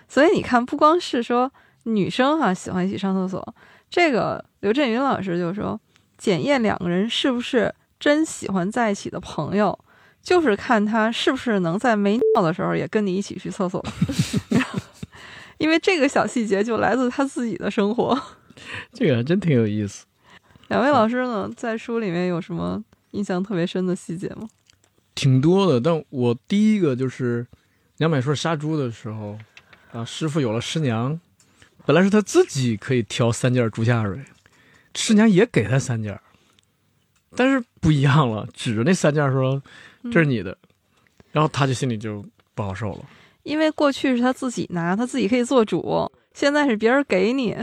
[0.07, 1.51] 所以你看，不光是说
[1.83, 3.55] 女生哈喜欢一起上厕所，
[3.89, 5.77] 这个刘震云老师就说，
[6.17, 9.77] 检验两个人是不是真喜欢在一起的朋友，
[10.21, 13.83] 就是看他是不是能在没尿的时候也跟你一起去厕所。
[15.63, 18.21] 因为这个小细节就来自他自己的生活。
[18.91, 20.05] 这个还真挺有意思。
[20.67, 24.49] 两位老师呢，在书里面有什么印象特别深的细节吗？
[25.15, 27.47] 挺多的，但我第一个就是
[27.99, 29.39] 杨百顺杀猪的时候，
[29.93, 31.17] 啊，师傅有了师娘，
[31.85, 34.19] 本来是他自己可以挑三件猪下水，
[34.95, 36.19] 师娘也给他三件，
[37.37, 39.63] 但是不一样了，指着那三件说
[40.11, 40.57] 这是你的，
[41.31, 43.05] 然后他就心里就不好受了，
[43.43, 47.55] 因为过去是他自己拿，他自己可以做主，现在是别人给你。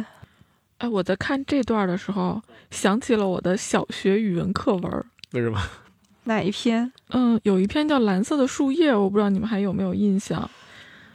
[0.79, 2.41] 哎，我在看这段的时候
[2.71, 5.61] 想起了我的小学语文课文，为什么？
[6.25, 6.91] 哪一篇？
[7.11, 10.49] 嗯，有一篇叫《蓝色的树叶》，我不知道你们还有没有印象。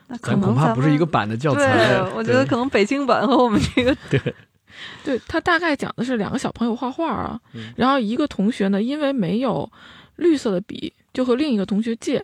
[0.08, 1.88] 那可咱恐怕能不是一个版的教材。
[1.88, 4.20] 对，我觉得可能北京版和我们这个 对
[5.04, 9.72] 对他大概讲的是两个小朋友画画啊，嗯然后一个同学呢，因为没有
[10.18, 12.24] 绿色的笔，就和另一个同学借，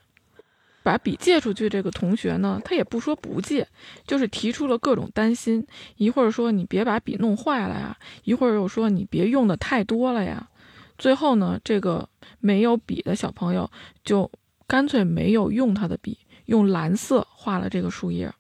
[0.84, 1.70] 把笔借出去。
[1.70, 3.68] 这个同学呢，他也不说不借，
[4.06, 5.66] 就是提出了各种担心，
[5.98, 10.50] 一会儿说你别把笔弄坏了呀，一会儿又说你别用的太多了呀。
[10.98, 12.08] 最后呢，这个
[12.40, 13.70] 没有笔的小朋友
[14.04, 14.30] 就
[14.68, 18.32] 干脆没有用他的笔，用蓝色画了这个树叶。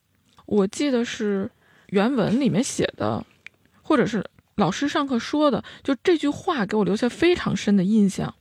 [0.45, 1.49] 我记得是
[1.87, 3.25] 原文里面写的，
[3.81, 4.23] 或者是
[4.55, 8.35] 老师上课说的，就这句话给我留下非常深的印象，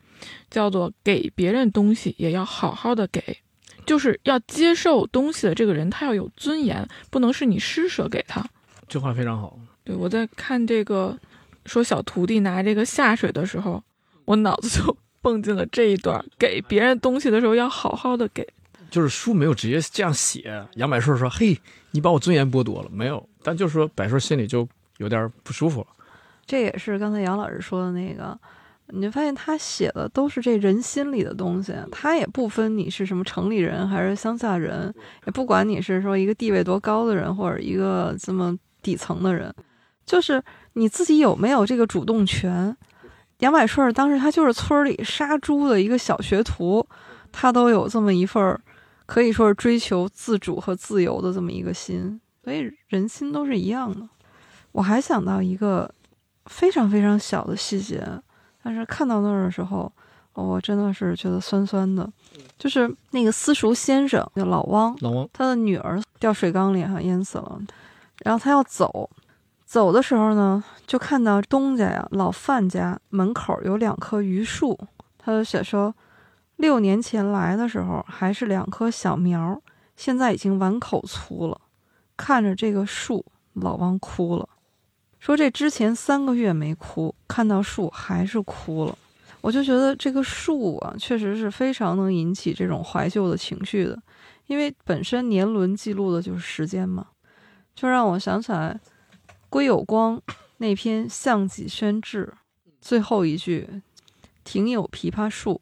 [0.51, 3.39] 叫做“给别人东西也要好好的给”，
[3.91, 8.41] 就是要接受东西的这个人他要有尊严，不能是你施舍给他。
[8.87, 9.59] 这话非常好。
[9.83, 11.19] 对我在看这个
[11.67, 13.83] 说小徒弟拿这个下水的时候，
[14.27, 18.47] 我脑子就 蹦进了这一段：给别人东西的时候要好好的给。
[18.93, 25.89] 就是书没有直接这样写，杨百顺说：“嘿，你把我尊严剥夺了。”没有，但就是说百顺心里就有点不舒服了。
[26.47, 28.39] 这也是刚才杨老师说的那个，
[28.93, 34.93] 你就发现他写的都是这人心里的东西，他也不分你是什么城里人还是乡下人，
[35.27, 39.55] 也不管你是说一个地位多高的人或者一个这么底层的人，
[40.05, 40.43] 就是
[40.75, 42.77] 你自己有没有这个主动权。
[43.39, 46.87] 杨百顺当时他就是村里杀猪的一个小学徒，
[47.33, 48.61] 他都有这么一份儿
[49.07, 54.07] 可以说是追求自主和自由的这么一个心，所以人心都是一样的。
[54.73, 55.91] 我还想到一个
[56.47, 58.07] 非常非常小的细节，
[58.63, 59.91] 但是看到那儿的时候，
[60.35, 62.11] 我真的是觉得酸酸的。
[62.59, 67.61] 就是那个私塾先生，叫老汪，老汪，他的女儿掉水缸里哈淹死了，
[68.19, 69.09] 然后他要走，
[69.65, 74.79] 走的时候呢，就看到东家呀老范家门口有两棵榆树，
[75.19, 75.95] 他就写说，
[76.57, 79.61] 六年前来的时候还是两棵小苗，
[79.97, 81.59] 现在已经碗口粗了。
[82.17, 84.47] 看着这个树，老汪哭了，
[85.21, 88.99] 说这之前三个月没哭，看到树还是哭了。
[89.43, 94.03] 我就觉得这个树啊，确实是非常能引起这种怀旧的情绪的，
[94.47, 97.07] 因为本身年轮记录的就是时间嘛，
[97.75, 98.81] 就让我想起来
[99.49, 100.21] 归有光
[100.57, 102.33] 那篇《项脊轩志》
[102.81, 103.83] 最后一句
[104.45, 105.61] ：“庭有枇杷树，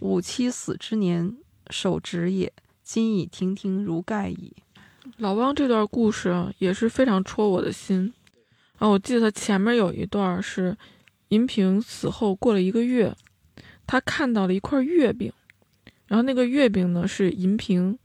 [0.00, 1.36] 吾妻死之年
[1.70, 4.54] 手植也，今已亭亭如盖矣。”
[5.16, 8.12] 老汪这段故事，也是非常戳我的心。
[8.78, 10.76] 啊，我记得他前面有一段是
[11.28, 13.14] 银萍死后过了一个月，
[13.86, 15.32] 他看到了一块月饼，
[16.06, 17.98] 然后那个月饼呢是银萍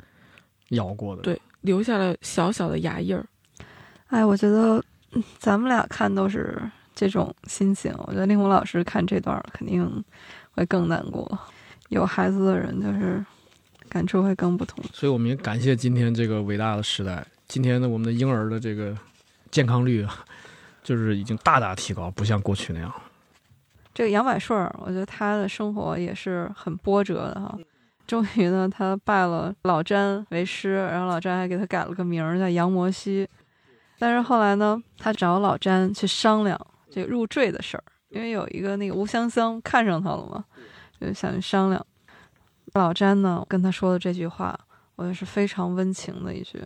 [0.70, 1.22] 咬过的。
[1.22, 3.26] 对留下了小小的牙印儿。
[4.08, 6.60] 哎，我觉得嗯咱们俩看都是
[6.94, 7.94] 这种心情。
[8.08, 10.04] 我觉得令狐老师看这段肯定
[10.52, 11.40] 会更难过，
[11.90, 13.26] 有孩子的人就是
[13.88, 14.84] 感触会更不同。
[14.92, 17.26] 所以我们也感谢今天这个伟大的时代。
[17.48, 18.98] 今天的，我们的婴儿的这个
[19.52, 20.26] 健康率啊，
[20.84, 22.94] 就是已经大大提高，不像过去那样。
[23.94, 27.58] 这个杨百顺，我觉得他的生活也是很波折的哈。
[28.06, 33.28] 终于呢，他拜了老詹为师，然后老詹还给他改了个名儿叫杨摩西。
[33.98, 40.44] 但是后来呢，他找老詹去商量这个入赘的事儿，因为有一个那个吴香香看上他了嘛，
[41.00, 41.86] 就想去商量。
[42.74, 44.60] 老詹呢跟他说的这句话，
[44.96, 46.60] 我觉得是非常温情的一句。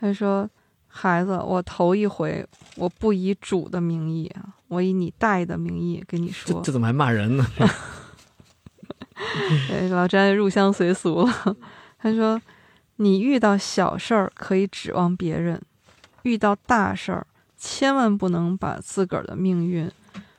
[0.00, 0.48] 他就说
[0.88, 2.44] ：“孩子，我头一回
[2.76, 6.54] 我不以主的名义啊，我以你大爷的名义跟你说。
[6.54, 7.46] 这这怎么还骂人呢？
[9.68, 11.56] 对， 老詹入乡随俗了。
[11.98, 12.40] 他说
[12.96, 15.60] ：“你遇到小事儿可以指望别人，
[16.22, 19.90] 遇到大事儿千万不能把自个儿的命运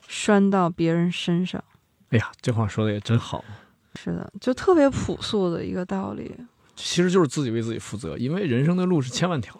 [0.08, 1.64] 拴到别人身上。
[2.10, 3.44] 哎呀，这话说的也真好。”
[3.96, 6.34] 是的，就特别朴素的一个道理。
[6.76, 9.60] 其实就是自己为自己负责，因为人生的路是千万条，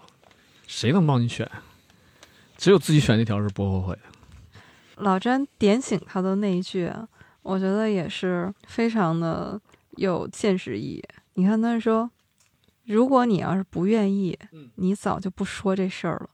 [0.70, 1.50] 谁能帮你选？
[2.56, 4.02] 只有自己选那条是不后悔的。
[4.98, 7.08] 老詹点醒他的那一句啊，
[7.42, 9.60] 我觉得也是非常的
[9.98, 11.04] 有现实意义。
[11.34, 12.12] 你看，他说
[12.86, 14.38] ：“如果你要是不愿意，
[14.76, 16.30] 你早就不说这事儿了。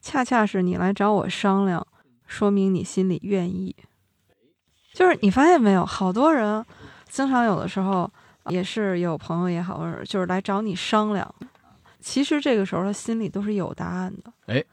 [0.00, 1.84] 恰恰是你来找我商量，
[2.28, 3.74] 说明你心里愿意。
[4.94, 6.64] 就是你发现没有，好多人
[7.08, 8.08] 经常有的时候
[8.50, 11.34] 也是有朋友也好，或者就是来找你商量，
[12.00, 14.32] 其实这个时候他心里都是有答案的。
[14.46, 14.64] 哎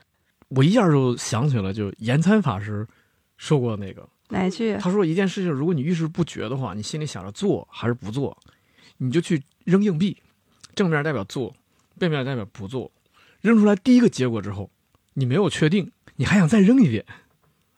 [0.50, 2.88] 我一下就想起了，就延参法师
[3.36, 4.78] 说过那个，哪一句？
[4.78, 8.38] 他说一件事情，如果你遇事不决的话，你心里想着做还是不做，
[8.98, 10.16] 你就去扔硬币，
[10.74, 11.54] 正面代表做，
[12.00, 12.90] 背面代表不做。
[13.42, 14.72] 扔出来第一个结果之后，
[15.14, 17.06] 你没有确定，你还想再扔一遍，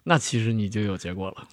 [0.04, 1.48] 那其实你就有结果了。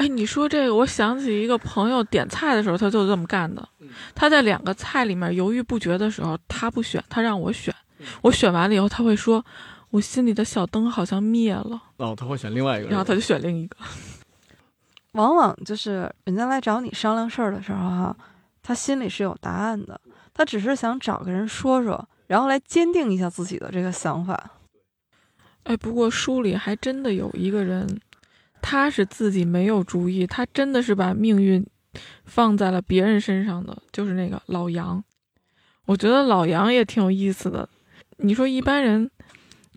[0.00, 3.68] 哎，你说这个，我想起一个朋友点菜的时候，他就这么干的。
[4.14, 7.74] 他在两个菜里面犹豫不决的时候，他不选，他让我选。
[8.22, 9.44] 我选完了以后，他会说
[9.92, 13.76] ：“我心里的小灯好像灭了。”哦，他会选另外一个，然后他就选另一个。
[15.12, 18.16] 往往就是人家来找你商量事儿的时候，哈，
[18.62, 20.00] 他心里是有答案的，
[20.32, 24.52] 他只是想找个人说说，然后来坚定一下自己的这个想法。
[25.64, 28.00] 哎，不过书里还真的有一个人。
[28.62, 31.66] 他是自己没有主意，他真的是把命运
[32.24, 35.02] 放在了别人身上的，就是那个老杨。
[35.86, 37.68] 我觉得老杨也挺有意思的。
[38.18, 39.10] 你说一般人，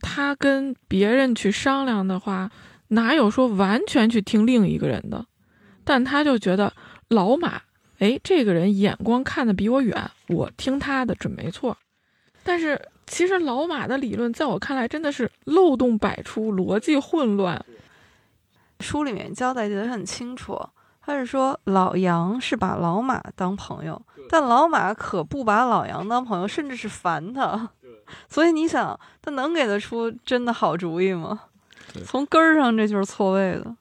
[0.01, 2.51] 他跟别人去商量的话，
[2.89, 5.25] 哪有说完全去听另一个人的？
[5.83, 6.73] 但他就觉得
[7.07, 7.61] 老马，
[7.99, 11.77] 哎，这个人眼光看得比我远，我听他的准没错。
[12.43, 17.65] 但是其实老马的理论在我看来真的是漏洞百出，逻辑混乱。
[18.83, 20.61] 书里面交代的很清楚，
[21.01, 27.69] 他是说老杨是把老马当朋友，但老马可不把老杨当朋友，甚至是烦他。
[28.29, 31.39] 所以你想，他能给得出真的好主意吗？
[32.05, 33.75] 从根儿上这就是错位的。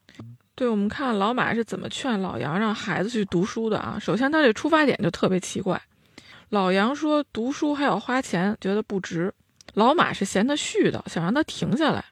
[0.55, 3.99] 对，我们看老马是怎么劝老杨让孩子去读书的啊？
[4.01, 5.81] 首先，他这出发点就特别奇怪。
[6.51, 9.33] 老杨说读书还要花钱，觉得不值。
[9.75, 12.05] 老马是嫌他絮叨，想让他停下来。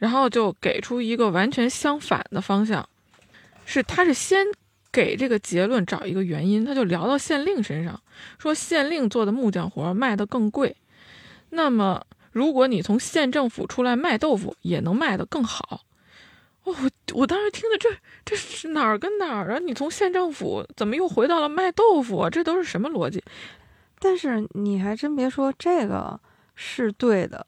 [0.00, 2.88] 然后就给出一个完全相反的方向，
[3.66, 4.46] 是他是先
[4.90, 8.00] 给这个结论找一个原因，他就聊到县令身上，
[8.38, 10.74] 说县令做的木匠活卖的更贵，
[11.50, 15.82] 那么如果你从县政府出来卖豆腐，也能卖得更好。
[16.64, 17.88] 哦，我我当时听的这
[18.24, 19.58] 这是哪儿跟哪儿啊？
[19.58, 22.28] 你从县政府怎么又回到了卖豆腐？
[22.30, 23.22] 这都是什么逻辑？
[23.98, 26.18] 但是你还真别说，这个
[26.54, 27.46] 是对的。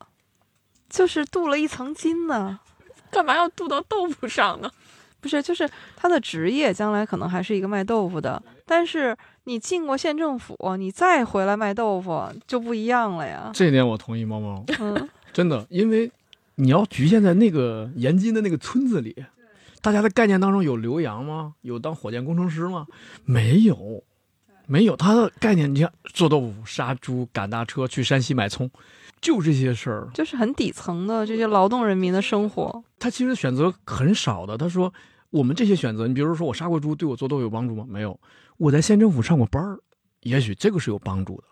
[0.93, 2.61] 就是镀了一层金呢，
[3.11, 4.71] 干嘛要镀到豆腐上呢？
[5.23, 13.51] 不是，就是他的职业将来可能还是一个卖豆腐的，但是你进过县政府，你再回来卖豆腐就不一样了呀。
[13.55, 14.65] 这点我同意，猫猫。
[14.81, 16.11] 嗯， 真的，因为
[16.57, 19.25] 你要局限在那个盐津的那个村子里，
[19.81, 21.55] 大家的概念当中有留洋吗？
[21.61, 22.89] 有当火箭工程师吗？
[23.25, 24.03] 没有，
[24.67, 24.97] 没有。
[24.97, 28.69] 他的概念，你像做豆腐、杀猪、赶大车去山西买葱。
[29.23, 32.85] 就这些事儿，就是很底层的这些劳动人民的生活。
[32.99, 34.59] 他其实选择很少的。
[34.59, 34.93] 他说
[35.31, 37.87] ：“我们这些选择，你比如说我杀过猪，对我做豆有帮助吗？
[37.89, 38.19] 没有。
[38.59, 39.79] 我在县政府上过班儿，
[40.23, 41.45] 也许这个是有帮助的。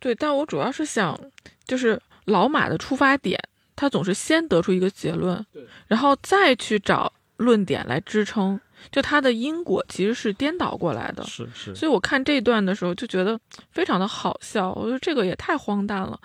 [0.00, 1.18] 对，但我主要是想，
[1.64, 3.40] 就是老马的出发点，
[3.76, 5.46] 他总是先得出一个结论，
[5.86, 13.38] 然后再去找论点来支撑。”就它的因果其实是颠倒过来的，是是，所以我看这段的时候就觉得
[13.70, 16.18] 非常的好笑，我觉得这个也太荒诞了。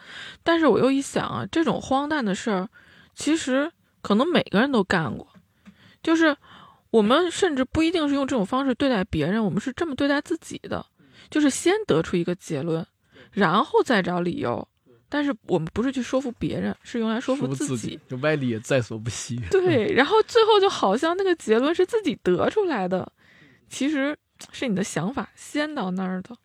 [0.44, 2.70] 但是我又一想啊，这种荒诞的事儿，
[3.16, 5.28] 其实可能每个人都干过，
[6.02, 6.36] 就是
[6.90, 10.86] 我们甚至不一定是用这种方式对待别人，我们是这么对待自己的，
[11.30, 12.86] 就是先得出一个结论，
[13.32, 14.68] 然后再找理由。
[15.14, 18.00] 但是我们不是去说服别人，是用来说服自己。
[18.10, 19.40] 就歪理也在所不惜。
[19.52, 23.08] 对， 然后最后就好像那个结论是自己得出来的，
[23.70, 24.18] 其实
[24.52, 26.36] 是你的想法先到那儿的。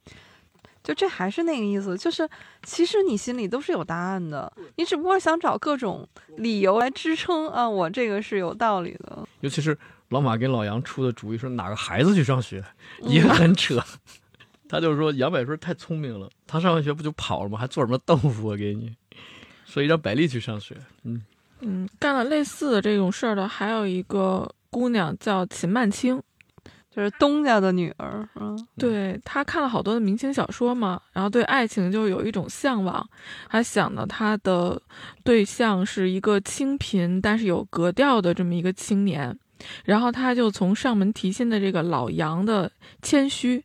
[0.85, 2.28] 就这还是那个意思，就是
[2.62, 9.26] 其实你心里都是有答案的，你只不过想找各种理由来支撑啊，我这个是有道理的。
[9.40, 9.78] 尤其是
[10.11, 12.62] 老马给老杨出的主意，说哪个孩子去上学，
[13.00, 13.83] 也很扯。
[14.68, 17.59] 他就是说杨百顺太聪明了，他上完学不就跑了吗？
[17.59, 18.57] 还做什么豆腐啊？
[18.57, 18.94] 给你，
[19.64, 20.76] 所以让百丽去上学。
[21.04, 21.22] 嗯
[21.61, 26.22] 嗯，干了类似的这种事儿的还有一个姑娘叫秦曼青，
[26.94, 28.28] 就是东家的女儿。
[28.37, 33.04] 嗯，对她看了好多的明清小说嘛，然后对爱情就有一种向往，
[33.48, 34.81] 还想呢她的
[35.24, 39.37] 对象是一个清贫但是有格调的这么一个青年，
[39.85, 42.70] 然后他就从上门提亲的这个老杨的
[43.02, 43.64] 谦虚。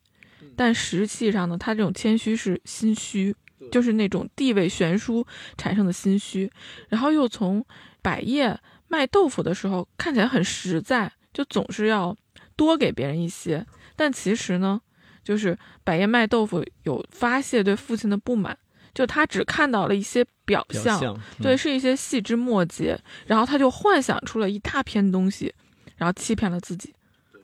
[0.56, 3.36] 但实际上呢，他这种谦虚是心虚，
[3.72, 5.26] 就是那种地位悬殊
[5.58, 6.52] 产生的心虚。
[6.90, 7.66] 然后又从
[8.02, 12.16] 百叶卖豆腐的时候看起来很实在，就总是要
[12.56, 13.66] 多给别人一些。
[13.96, 14.80] 但其实呢，
[15.24, 18.56] 就是百叶卖豆腐有发泄对父亲的不满，
[18.94, 25.54] 就他只看到了一些表象，对，是一些细枝末节，然后他就幻想出了一大片东西，
[25.96, 26.94] 然后欺骗了自己，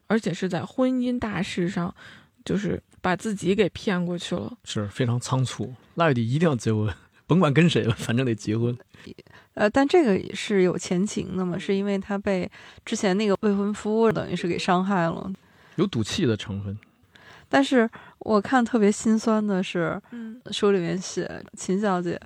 [0.07, 1.95] 而且是在婚姻大事上，
[2.45, 2.79] 就是。
[3.01, 5.73] 把自己给骗过去了，是非常仓促。
[5.95, 6.93] 腊月底一定要结婚，
[7.27, 8.77] 甭管跟谁了，反正得结婚。
[9.53, 11.57] 呃，但这个是有前情的嘛？
[11.57, 12.49] 是因为他被
[12.85, 15.31] 之前那个未婚夫等于是给伤害了，
[15.75, 16.77] 有赌气的成分。
[17.47, 17.89] 但是
[18.19, 22.19] 我看特别心酸的是，嗯书里面写秦小姐，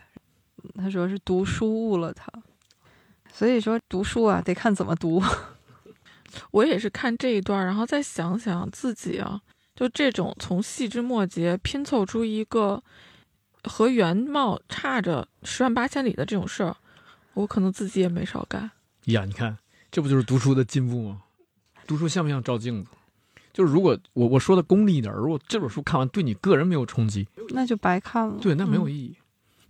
[0.75, 2.31] 她说是读书误了她，
[3.31, 5.23] 所以说读书啊得看怎么读。
[6.51, 9.39] 我也是看这一段，然后再想想自己啊，
[9.75, 12.83] 就这种从细枝末节拼凑出一个
[13.63, 16.75] 和原貌差着十万八千里的这种事儿，
[17.33, 18.69] 我可能自己也没少干。
[19.05, 19.57] 呀，你看，
[19.91, 21.23] 这不就是读书的进步吗？
[21.87, 22.91] 读书像不像照镜子？
[23.51, 28.37] 就是如果我我说的功利一点，如果这本书看完对你个人没有冲击，那就白看了。
[28.41, 29.15] 对，那没有嗯意义。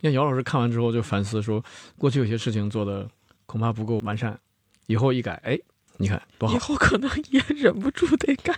[0.01, 1.63] 像姚老师看完之后就反思说，
[1.97, 3.09] 过去有些事情做的
[3.45, 4.39] 恐怕不够完善，
[4.87, 5.57] 以后一改，哎，
[5.97, 6.59] 你看多好以。
[6.59, 8.57] 后可能也忍不住得干。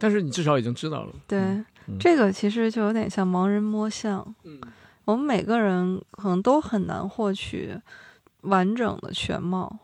[0.00, 1.66] 但是你至少已经知道了，对，嗯
[2.00, 4.34] 这个其实就有点像盲人摸象。
[4.44, 4.58] 嗯，
[5.04, 7.78] 我们每个人可能都很难获取
[8.40, 9.78] 完整的全貌。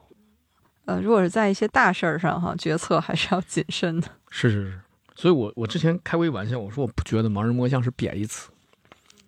[0.87, 4.09] 呃，如果是在一些大事儿上哈，决策还是要谨慎的。
[4.31, 4.81] 是是是。
[5.15, 8.51] 所以我我之前开过一玩笑，我说我不觉得盲人摸象是贬义词。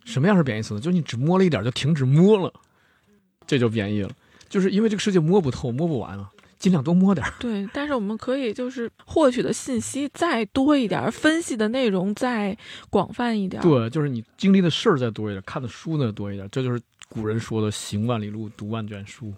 [0.05, 0.81] 什么样是贬义词呢？
[0.81, 2.51] 就是你只摸了一点就停止摸了，
[3.47, 4.11] 这就贬义了。
[4.49, 7.33] 就是因为这个世界摸不透、摸不完了，尽量多摸点儿。
[7.39, 12.57] 对，但是我们可以就是获取的信息再多一点儿，分析的内容再
[12.91, 13.63] 广泛一点儿。
[13.63, 19.33] 对，就是你经历的事儿再多一点，看的书呢多一点，这就是古人说的“行万里路，读万卷书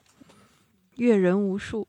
[0.97, 1.87] 阅人无数。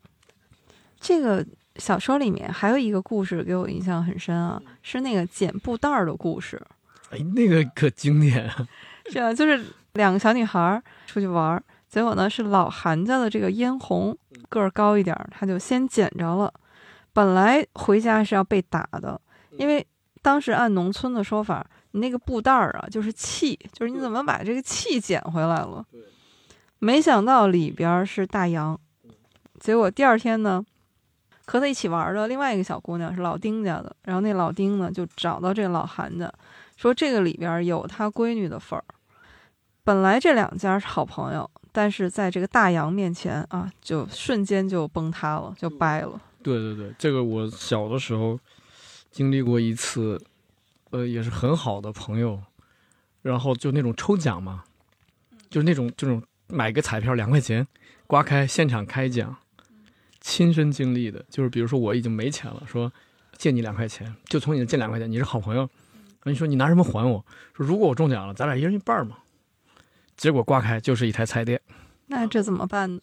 [0.99, 1.45] 这个
[1.77, 6.61] 小说里面还有一个故事给我印象很深啊，是那个捡布袋儿的故事。”。
[7.09, 8.67] 哎，那个可经典啊！
[9.11, 9.61] 是啊，就是
[9.93, 14.17] 两个小女孩儿出去玩儿，结果呢是老韩家的这个嫣红
[14.51, 16.53] 个儿高一点儿，他就先捡着了。
[17.13, 19.19] 本来回家是要被打的，
[19.51, 19.85] 因为
[20.21, 25.83] 当时按农村的说法，你那个布袋儿啊就是气，就是你怎么把这个气捡回来了？
[26.79, 28.79] 没想到里边儿是大洋，
[29.59, 30.63] 结果第二天呢，
[31.45, 36.31] 和他一起玩儿的另外一个小姑娘是老丁家的，然后那老丁呢就找到这老韩家，
[36.75, 38.83] 说这个里边有他闺女的份儿。
[39.83, 46.21] 本来这两家是好朋友，但是在这个大洋面前啊，就瞬间就崩塌了，就掰了。
[46.43, 48.37] 对对对，这个我小的时候
[49.09, 50.21] 经历过一次，
[50.89, 52.41] 呃，也是很好的朋友，
[53.21, 54.63] 然后就那种抽奖嘛，
[55.49, 57.65] 就是那种这种买个彩票两块钱，
[58.07, 59.37] 刮开现场开奖，
[60.19, 62.91] 亲身经历的，就是比如说我已经没钱了，说
[63.37, 65.69] 借你两块钱，就从你这借两块钱，你是好朋友，
[66.23, 67.23] 你说你拿什么还我？
[67.55, 69.19] 说如果我中奖了，咱俩一人一半嘛。
[70.17, 71.59] 结果刮开就是一台彩电，
[72.07, 73.01] 那这怎么办呢？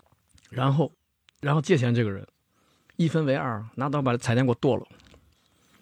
[0.51, 0.93] 然后，
[1.41, 2.27] 然后借钱这个人
[2.97, 4.87] 一分为二，拿刀把彩电给我剁了，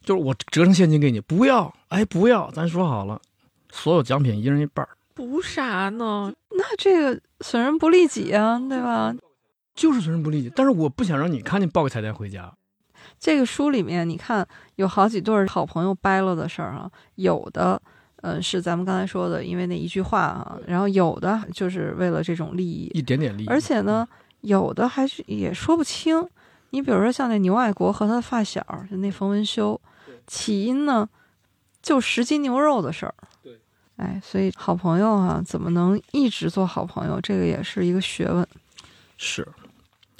[0.03, 3.21] 就是我折成现金给你，不要，哎，不要，咱说好了，
[3.71, 6.33] 所有奖品一人一半儿，图啥呢？
[6.51, 9.15] 那这个损人不利己啊，对吧？
[9.75, 10.51] 就是损人不利己。
[10.55, 12.53] 但是我不想让你看见抱个彩电回家，
[13.19, 14.47] 这个书里面，你看
[14.77, 17.81] 有好几对儿好朋友掰了的事儿啊，有的，
[18.27, 23.47] 呃，是咱们刚才说的，因为那一句话啊，然后有的就是为了这种利益，一点点利益。
[23.47, 24.05] 而且呢，
[24.41, 26.27] 有的还是也说不清。
[26.71, 28.61] 你比如说像那牛爱国和他的发小，
[28.91, 29.81] 就那冯文修，
[30.27, 31.09] 起因呢
[31.81, 33.15] 就十斤牛肉的事儿。
[33.45, 33.57] 对，
[33.95, 37.21] 哎，所以好朋友啊，怎么能一直做好朋友？
[37.21, 38.45] 这个也是一个学问。
[39.17, 39.47] 是，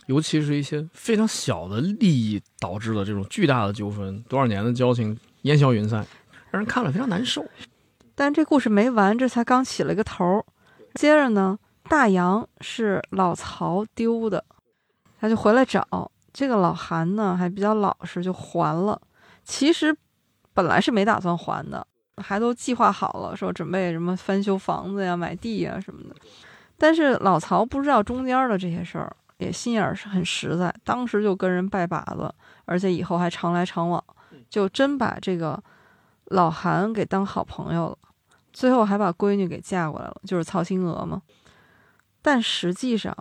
[0.07, 6.07] 尤其是一些非常小的利益导致的这种巨大的纠纷，多少年的交情烟消云散，
[6.53, 7.45] 让人看了非常难受。
[8.17, 10.45] 但这故事没完，这才刚起了一个头儿。
[10.95, 14.43] 接着呢，大洋是老曹丢的，
[15.21, 18.99] 他就回来找这个老韩呢，还比较老实，就还了。
[19.45, 19.95] 其实
[20.55, 21.87] 本来是没打算还的，
[22.17, 26.17] 还都计划好了，说准备什么翻修房子呀、买地呀什么的。
[26.79, 34.03] 但是老曹不知道中间的这些事儿，也心眼儿是很实在，当时就跟人拜把子，而且以后还常来常往，
[34.49, 35.63] 就真把这个
[36.27, 37.99] 老韩给当好朋友了。
[38.53, 41.21] 最后还把闺女给嫁过来了，就是曹新娥嘛。
[42.23, 43.15] 但实际上，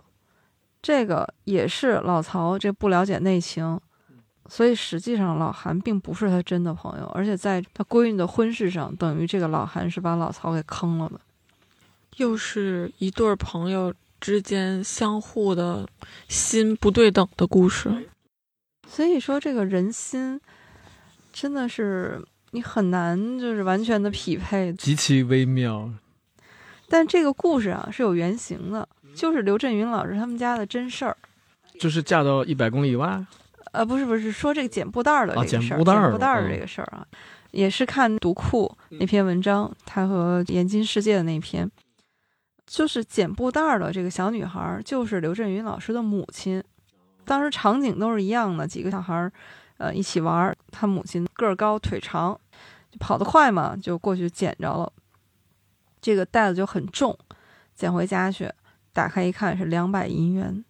[0.80, 3.78] 这个也是老曹这不了解内情，
[4.48, 11.20] 所以实际上老韩并不是他真的朋友，而且在他闺女的婚事上，等于这个老韩是把老曹给坑了的。
[12.16, 15.86] 又是一对儿朋友之间相互的
[16.28, 18.08] 心不对等的故事。
[18.88, 20.40] 所以说，这个人心
[21.30, 24.72] 真的是你很难就是完全的匹配。
[24.72, 25.90] 极其微妙。
[26.88, 31.16] 但这个故事啊是有原型的，就是刘震云老师他们家的真事儿。
[31.78, 33.22] 就是嫁到一百公里以外，
[33.72, 37.06] 呃，不是不是，说这个捡布袋儿的这啊个事儿，捡布袋儿的这个事儿啊，
[37.50, 41.70] 也是看读库那篇文章，他和岩金世界的那篇，
[42.66, 46.62] 就是捡布袋儿的这个小女孩儿，就是刘震云老师的母亲。
[47.26, 49.30] 当时场景都是一样的，几个小孩儿，
[49.78, 50.56] 呃，一起玩儿。
[50.70, 52.38] 他母亲个儿高腿长，
[52.90, 54.92] 就跑得快嘛，就过去捡着了。
[56.00, 57.16] 这个袋子就很重，
[57.74, 58.50] 捡回家去，
[58.92, 60.64] 打开一看是两百银元。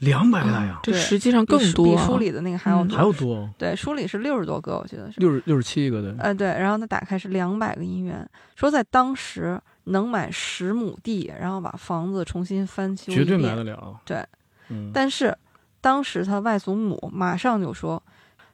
[0.00, 2.02] 两百个大洋，对这实际上比书更多啊。
[2.02, 2.84] 比书里的那个还要。
[2.84, 5.18] 还要多，对，书里是六十多个，我记得是。
[5.18, 13.98] 六十六十七个的，呃，对，然后他打开是两百个银元，说在当时能买十亩地，然后把房子重新翻修绝对买得了。
[14.04, 14.22] 对，
[14.68, 15.34] 嗯，但是
[15.80, 18.02] 当时他外祖母马上就说：“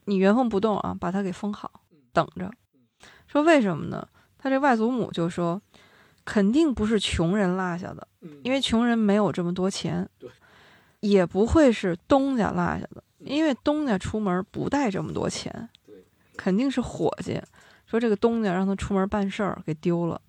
[0.04, 1.70] 你原封不动啊，把它给封好，
[2.12, 2.50] 等着。”
[3.26, 4.06] 说为什么呢？
[4.38, 5.60] 他这外祖母就说
[6.24, 8.06] ：“肯定不是穷人落下的，
[8.42, 10.28] 因为穷人没有这么多钱，对，
[11.00, 15.68] 也不会是东家落下的，因为东家出门不带这么多钱，
[16.36, 17.40] 肯定是伙计。
[17.86, 20.20] 说这个东家让他出门办事儿给丢了。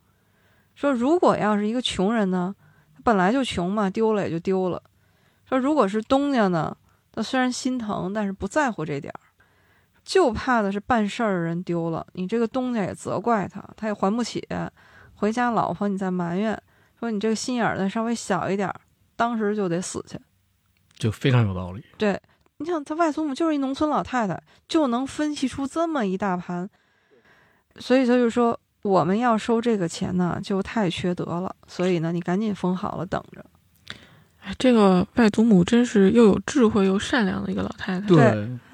[0.76, 2.56] 说如果要是一个穷人呢，
[2.94, 4.82] 他本来就穷嘛，丢了也就丢了。
[5.48, 6.76] 说如果是东家呢，
[7.12, 9.22] 他虽然心疼，但是不在乎这点儿，
[10.04, 14.46] 就怕的是办事儿的人丢了，你这个东家也责怪他，他也还不起，
[15.16, 16.62] 回家老婆你再埋怨，
[17.00, 18.76] 说你这个心眼儿再稍微小一点儿，
[19.16, 20.20] 当时就得死去。
[20.98, 21.84] 就非常有道理。
[21.98, 22.20] 对，
[22.58, 26.70] 你想他外祖母就是一农村老太太，就能分析出这么一大盘，
[27.78, 33.44] 所以他就说我们要收这个钱呢，就太缺德了，所以呢，你赶紧封好了，等着。
[34.44, 38.08] 哎，这个外祖母真是又有智慧又善良的一个老太太。
[38.08, 38.20] 对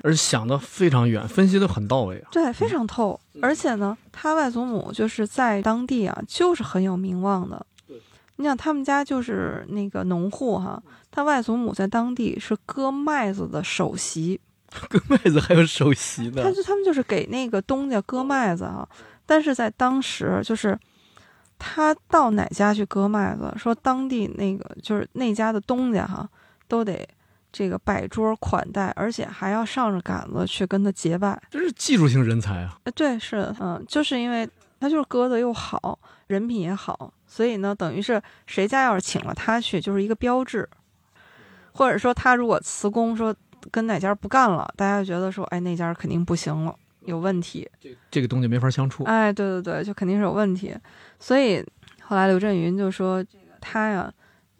[0.02, 2.30] 而且想的非常远，分析的很到位啊。
[2.32, 3.20] 对，非常透。
[3.42, 7.66] 而且呢，他外祖母就是在当地啊，就是很有名望的。
[8.38, 14.40] 你想，他们家就是那个农户哈，他外祖母在当地是割麦子的首席，
[14.90, 18.88] 割麦子还有首席的，他就他们就是给那个东家割麦子啊。
[19.26, 20.76] 但是在当时，就是
[21.60, 26.28] 他到哪家去割麦子，说当地那个就是那家的东家哈，
[26.68, 27.08] 都得
[27.52, 31.40] 这个摆桌款待，而且还要上着杆子去跟他结拜。
[31.52, 32.80] 这是技术型人才啊。
[32.86, 34.50] 呃，对，是的，嗯，就是因为
[34.80, 40.68] 他就是割的又好，人品也好，所以呢，等于是谁家要是请了他去，就是一个标志，
[41.74, 43.36] 或者说他如果辞工说
[43.72, 46.74] 跟哪家不干了，大家就觉得说，哎，那家肯定不行了，
[47.06, 47.70] 有问题，
[48.12, 49.04] 这个东西没法相处。
[49.06, 50.76] 哎，对对对，就肯定是有问题，
[51.20, 51.64] 所以
[52.02, 53.24] 后来刘震云就说，
[53.62, 54.12] 他呀，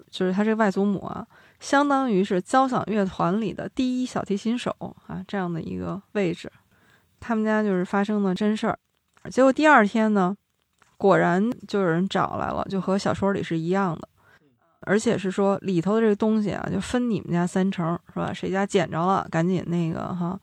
[0.10, 1.26] 就是他这外祖母啊，
[1.60, 4.76] 相当于是交响乐团里的第一小提琴手
[5.08, 6.52] 啊，这样的一个位置。
[7.20, 8.80] 他们家就是发生了真事儿，
[9.30, 10.36] 结果第二天呢，
[10.98, 14.08] 果然就有人找来了，就和小说里是一样的，
[14.82, 18.32] 而且是说里头的这个东西啊，就分你们家三成，是吧？
[18.32, 20.40] 谁家捡着了，赶紧那个哈，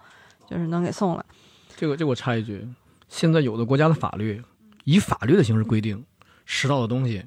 [0.47, 1.25] 就是能给送来。
[1.77, 2.67] 这个这个我插一句，
[3.09, 4.43] 现在有的国家的法律
[4.85, 6.03] 以法律的形式规定，
[6.47, 7.23] 拾到的东西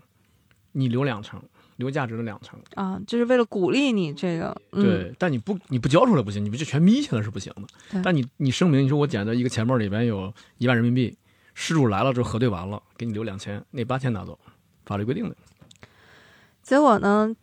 [0.72, 1.42] 你留两成，
[1.76, 2.60] 留价值的两成。
[2.74, 8.02] 啊，就是为了鼓励你这个，嗯、对，但你不你不交出来不行，你不就全眯起来是不行的。
[8.04, 11.16] 但你你声明，你说我捡的一个钱包里边有一万人民币，
[11.54, 14.38] 失主来了之后核对完了，给你留两千，那八千拿走，
[14.86, 15.36] 法律规定的。
[16.64, 17.36] 结果呢，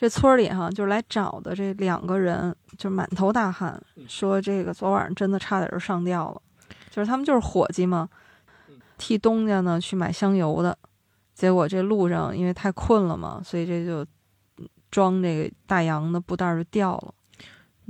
[0.00, 6.40] 这村里哈，就是来找的这两个人，就满头大汗，说这个昨晚上真的差点就上吊了。
[6.88, 8.08] 就是他们就是伙计嘛，
[8.96, 10.78] 替东家呢去买香油的，
[11.34, 14.06] 结果这路上因为太困了嘛，所以这就
[14.88, 17.12] 装这个大洋的布袋儿就掉了。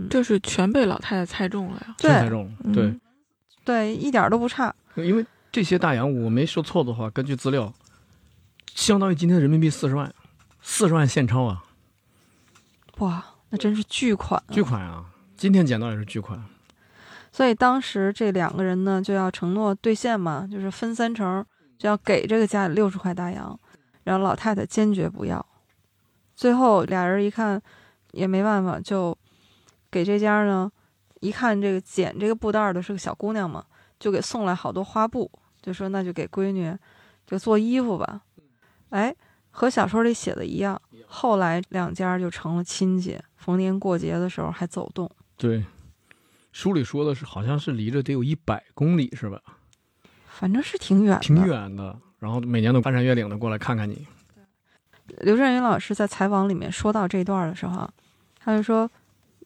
[0.08, 1.94] 这是全被老太太猜中了呀。
[1.98, 2.98] 对猜中了，嗯对，
[3.66, 4.74] 对，一点都不差。
[4.94, 7.70] 因为这些大洋我没说错的话，根据资料，
[8.74, 10.10] 相当于今天的人民币四十万，
[10.62, 11.62] 四十万现钞啊，
[12.98, 14.50] 哇，那真是巨款、啊！
[14.52, 15.04] 巨款啊！
[15.36, 16.42] 今天捡到也是巨款。
[17.30, 21.44] 所以当时这两个人呢，就要承诺兑现嘛，就是分三成，
[21.78, 23.58] 就要给这个家里六十块大洋，
[24.02, 25.44] 然后老太太坚决不要。
[26.34, 27.60] 最后俩人一看
[28.12, 29.16] 也没办法，就
[29.90, 30.70] 给这家呢，
[31.20, 33.64] 一看这个捡这个布袋儿的是个小姑娘嘛，
[34.00, 35.30] 就给送来好多花布，
[35.62, 36.76] 就说那就给闺女
[37.24, 38.22] 就做衣服吧。
[38.90, 39.14] 哎，
[39.50, 45.10] 和小说里写的一样，后来两家就成了亲戚，逢年过节的时候还走动。
[45.36, 45.64] 对，
[46.52, 49.40] 书里说的是好像是离着得有一百公里是吧？
[50.28, 51.98] 反正是挺远的，挺远的。
[52.18, 54.06] 然后每年都翻山越岭的过来看看你。
[55.20, 57.90] 刘震云老师在采访里面说到这段的时候啊，
[58.38, 58.90] 他就说：“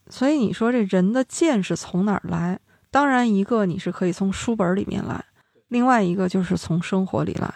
[0.09, 2.59] 所以你说这人的见识从哪儿来？
[2.91, 5.25] 当然，一个你是可以从书本里面来，
[5.69, 7.55] 另外一个就是从生活里来，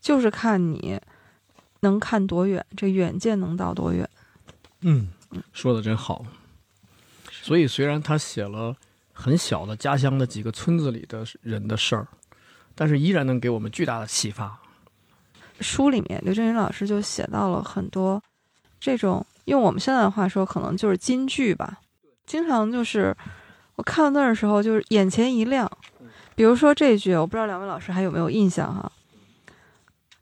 [0.00, 1.00] 就是看你
[1.84, 4.08] 能看多远，这远见能到多远。
[4.80, 5.08] 嗯，
[5.52, 6.26] 说的真好。
[7.30, 8.74] 所以虽然他写了
[9.12, 12.08] 很小的家乡的几个村子里的人的事儿，
[12.74, 14.58] 但是依然能给我们巨大的启发。
[15.60, 18.20] 书里面刘震云老师就写到了很多
[18.80, 21.78] 这种用我们现在的话说，可能就是金句吧。
[22.26, 23.14] 经常就是
[23.76, 25.70] 我看到那儿的时候，就是眼前一亮。
[26.34, 28.90] 比如说这句，我不知道两位老师还有没有印象哈？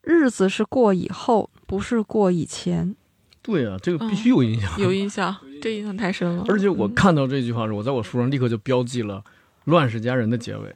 [0.03, 2.94] 日子是过以后，不是过以前。
[3.40, 4.70] 对啊，这个必须有印象。
[4.78, 6.44] 有印象，这印象太深了。
[6.48, 9.16] 而且我嗯看到这句话时，我在我书上立刻就标记了
[9.64, 10.74] 《乱世佳人》的结尾，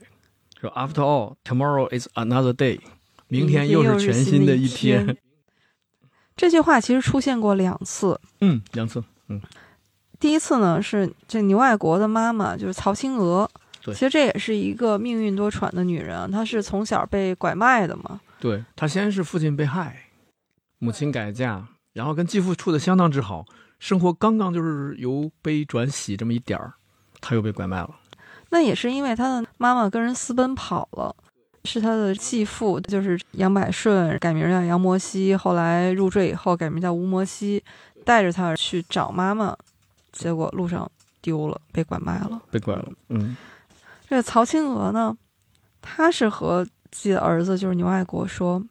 [0.61, 2.81] 说 “After all, tomorrow is another day”，
[3.29, 5.17] 明天又是全新的一天。
[6.37, 8.21] 这句话其实出现过两次。
[8.41, 9.03] 嗯，两次。
[9.29, 9.41] 嗯
[10.19, 13.49] 第一次呢是这牛爱国的妈妈，就是曹青娥。
[13.83, 18.21] 对其实这也是一个命运多舛的女人啊，她是从小被拐卖的嘛。
[18.39, 20.11] 对他先是父亲被害，
[20.79, 23.45] 母亲改嫁，然后跟继父处的相当之好，
[23.79, 26.75] 生活刚刚就是由悲转喜这么一点儿，
[27.21, 27.97] 他又被拐卖了。
[28.51, 31.15] 那也是因为他的妈妈跟人私奔跑了，
[31.65, 37.63] 是他的继父，就是杨百顺，改名叫杨摩西，后来入赘以后改名叫吴摩西，
[38.05, 39.57] 带着他去找妈妈，
[40.13, 40.89] 结果路上
[41.21, 42.41] 丢了，被拐卖了。
[42.51, 43.37] 被拐了，嗯，
[44.09, 45.17] 这个曹青娥呢，
[45.83, 46.65] 她是和
[46.97, 48.65] 自己的儿子就是牛爱国说，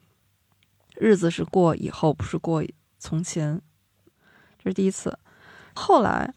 [0.96, 2.60] 日子是过以后，不是过
[2.98, 3.62] 从前。
[4.58, 5.16] 这是第一次。
[5.76, 6.34] 后来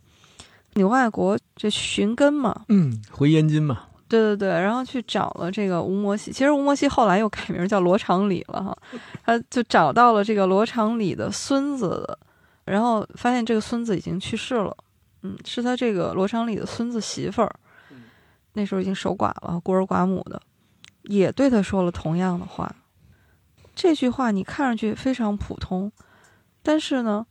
[0.76, 6.32] 牛爱国这寻根嘛，嗯，回燕京嘛，对对对，然后去找了这个吴摩西。
[6.32, 8.78] 其实吴摩西后来又改名叫罗长礼了哈，
[9.26, 12.08] 他就找到了这个罗长礼的孙子，
[12.66, 14.78] 然后发现这个孙子已经去世了，
[15.24, 17.56] 嗯，是他这个罗长礼的孙子媳妇儿，
[18.54, 20.40] 那时候已经守寡了，孤儿寡母的，
[21.10, 22.74] 也对他说了同样的话。
[23.76, 25.92] 这句话你看上去非常普通，
[26.62, 27.26] 但是呢，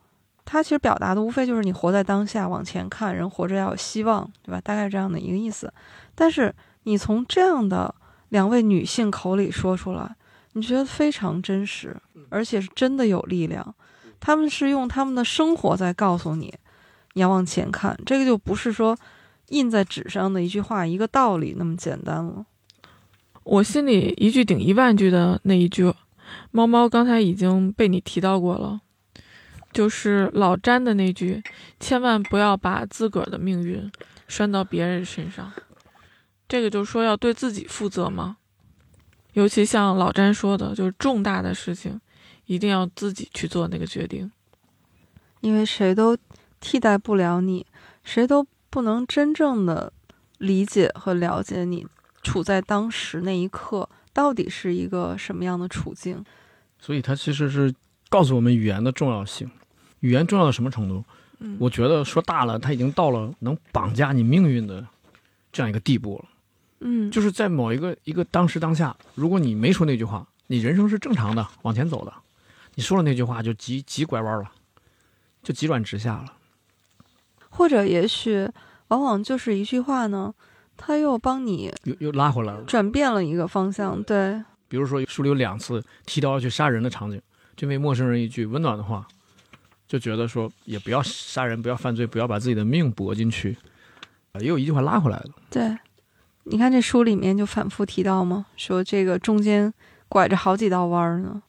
[0.45, 4.61] 它其实表达的无非就是你活在当下，往前看，人活着要有希望，对吧？
[4.61, 5.73] 大概这样的一个意思。
[6.15, 6.53] 但是
[6.83, 7.95] 你从这样的
[8.31, 10.17] 两位女性口里说出来，
[10.55, 11.97] 你觉得非常真实，
[12.31, 13.75] 而且是真的有力量。
[14.19, 16.53] 他们是用他们的生活在告诉你，
[17.13, 17.97] 你要往前看。
[18.05, 18.99] 这个就不是说
[19.51, 22.45] 印在纸上的一句话、一个道理那么简单了。
[23.49, 25.91] 我心里一句顶一万句的那一句，
[26.51, 28.83] 猫猫刚才已经被你提到过了，
[29.73, 31.43] 就是老詹的那句
[31.81, 33.91] ：“千万不要把自个儿的命运
[34.27, 35.51] 拴到别人身上。”
[36.47, 38.37] 这个就是说要对自己负责嘛。
[39.33, 41.99] 尤其像老詹说的，就是重大的事情，
[42.45, 44.31] 一定要自己去做那个决定。
[45.41, 46.15] 因为谁都
[46.61, 47.65] 替代不了你，
[48.05, 49.91] 谁都不能真正的
[50.37, 51.87] 理解和了解你
[52.29, 56.25] 处在当时那一刻到底是一个什么样的处境。
[56.79, 57.75] 所以它其实是
[58.09, 59.51] 告诉我们语言的重要性。
[60.01, 61.05] 语言重要到什么程度？
[61.39, 64.87] 嗯，我觉得说大了，它已经到了能绑架你命运的
[65.51, 66.29] 这样一个地步了。
[66.81, 72.13] 嗯，就是在某一个一个当时当下，如果你没说那句话，你人生是正常的往前走的；
[72.75, 74.51] 你说了那句话，就急急拐弯了，
[75.43, 76.35] 就急转直下了。
[77.51, 78.49] 或者也许
[78.89, 80.33] 往往就是一句话呢，
[80.79, 82.63] 他又帮你又又拉回来了。
[82.63, 84.03] 转变了一个方向。
[84.05, 87.21] 对，比如说书里有两次提到要去杀人的场景，
[87.55, 89.07] 就因为陌生人一句温暖的话，
[89.87, 93.59] 就觉得说也不要杀人，不要犯罪，不要把自己的命搏进去。
[94.41, 95.31] 也有一句话拉回来了。
[95.51, 95.77] 对，
[96.45, 99.73] 你看这书里面就反复提到嘛，说这个中间
[100.09, 101.43] 拐着好几道弯儿呢。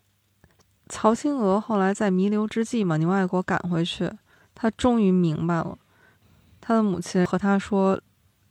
[0.88, 4.10] 曹青娥后来在弥留之际嘛，牛爱国赶回去，
[4.56, 5.78] 他终于明白了，
[6.60, 8.02] 他的母亲和他说，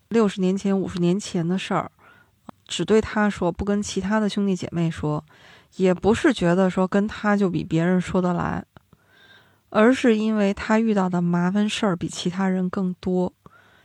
[0.09, 1.91] 六十年前、五十年前的事儿，
[2.67, 5.25] 只对他说，不跟其他的兄弟姐妹说，
[5.77, 8.65] 也不是觉得说跟他就比别人说得来，
[9.69, 13.33] 而是因为他遇到的麻烦事儿比其他人更多，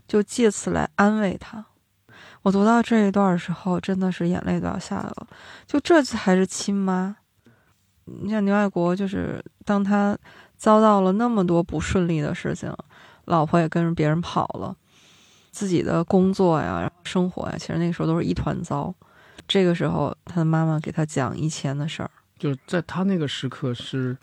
[0.07, 1.65] 就借此来安慰他。
[2.43, 5.27] 我读到这一段的时候，真的是眼泪都要下来了。
[5.65, 7.15] 就这才是亲妈。
[8.05, 10.17] 你像牛爱国，就是当他
[10.57, 12.73] 遭到了那么多不顺利的事情，
[13.25, 14.75] 老婆也跟着别人跑了，
[15.53, 18.93] 自己的工作呀、生活呀，其实那个时候都是一团糟。
[19.47, 22.09] 这个时候，他的妈妈给他讲以前的事儿。
[22.39, 24.17] 就是在他那个时刻是，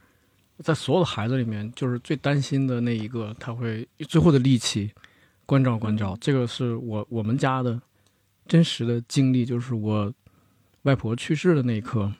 [0.58, 4.92] 在所有的孩子里面，就是最担心的那一个，他会最后的力气
[5.46, 6.18] 关照关照。
[6.20, 7.80] 这个是我我们家的
[8.48, 10.12] 真实的经历，就是我
[10.82, 12.12] 外婆去世的那一刻，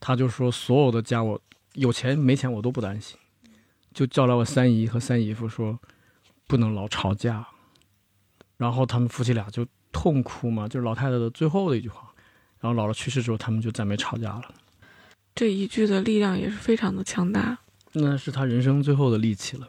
[0.00, 1.40] 他就说所有的家我
[1.74, 3.16] 有钱没钱我都不担心，
[3.92, 5.78] 就叫来我三姨和三姨夫说
[6.48, 7.46] 不能老吵架，
[8.56, 12.10] 然后他们夫妻俩就痛哭嘛，就是老太太的最后的一句话。
[12.60, 14.54] 然后姥姥去世之后，他们就再没吵架了。
[15.34, 17.58] 这一句的力量也是非常的强大。
[17.92, 19.68] 那是他人生最后的力气了。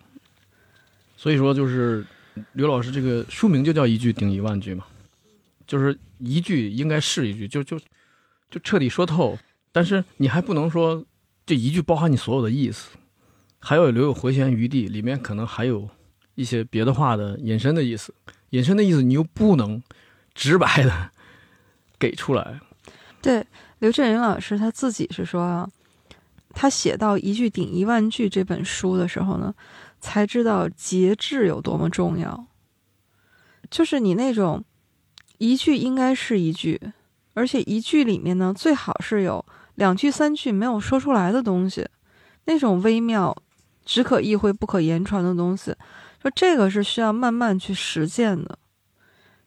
[1.18, 2.06] 所以说，就是
[2.54, 4.86] 刘老师这个书名就叫“一句顶一万句”嘛，
[5.68, 7.78] 就是一句应该是一句，就就
[8.50, 9.38] 就彻底说透。
[9.72, 11.04] 但是你还不能说
[11.46, 12.92] 这一句包含你所有的意思，
[13.60, 15.90] 还要留有回旋余地，里面可能还有
[16.36, 18.14] 一些别的话的引申的意思。
[18.52, 19.82] 引申的意思你又不能
[20.34, 21.12] 直白的
[22.00, 22.60] 给出来。
[23.22, 23.46] 对，
[23.80, 25.70] 刘震云老师他自己是说啊，
[26.52, 29.54] 他写到“一句顶一万句”这本书的时候呢，
[30.00, 32.46] 才知道节制有多么重要。
[33.72, 34.64] 就是你那种
[35.40, 36.80] 一句应该是一句，
[37.34, 39.44] 而且一句里面呢，最好是有
[39.74, 41.88] 两句、三句没有说出来的东西，
[42.46, 43.36] 那种微妙、
[43.84, 45.76] 只可意会不可言传的东西，
[46.26, 48.58] 说这个是需要慢慢去实践的。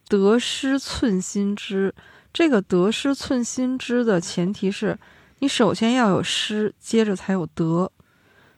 [0.07, 1.93] 得失寸心知，
[2.33, 4.97] 这个得失寸心知的前提是
[5.41, 7.91] 你首先要有失，接着才有得，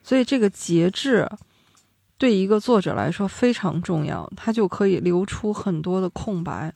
[0.05, 1.27] 所以这个节制。
[2.19, 6.71] 对一个作者来说非常重要，他就可以留出很多的空白。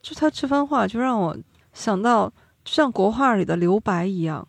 [0.00, 1.36] 就他这番话，就让我
[1.74, 2.28] 想到，
[2.64, 4.48] 就像国画里的留白一样，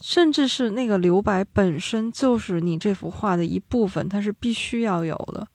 [0.00, 5.46] 甚至是那个留白本身就是你这幅画的一部分，它是必须要有的。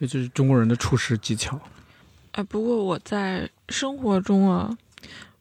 [0.00, 1.60] 这就是中国人的处事技巧。
[2.32, 4.76] 哎，不过我在生活中啊，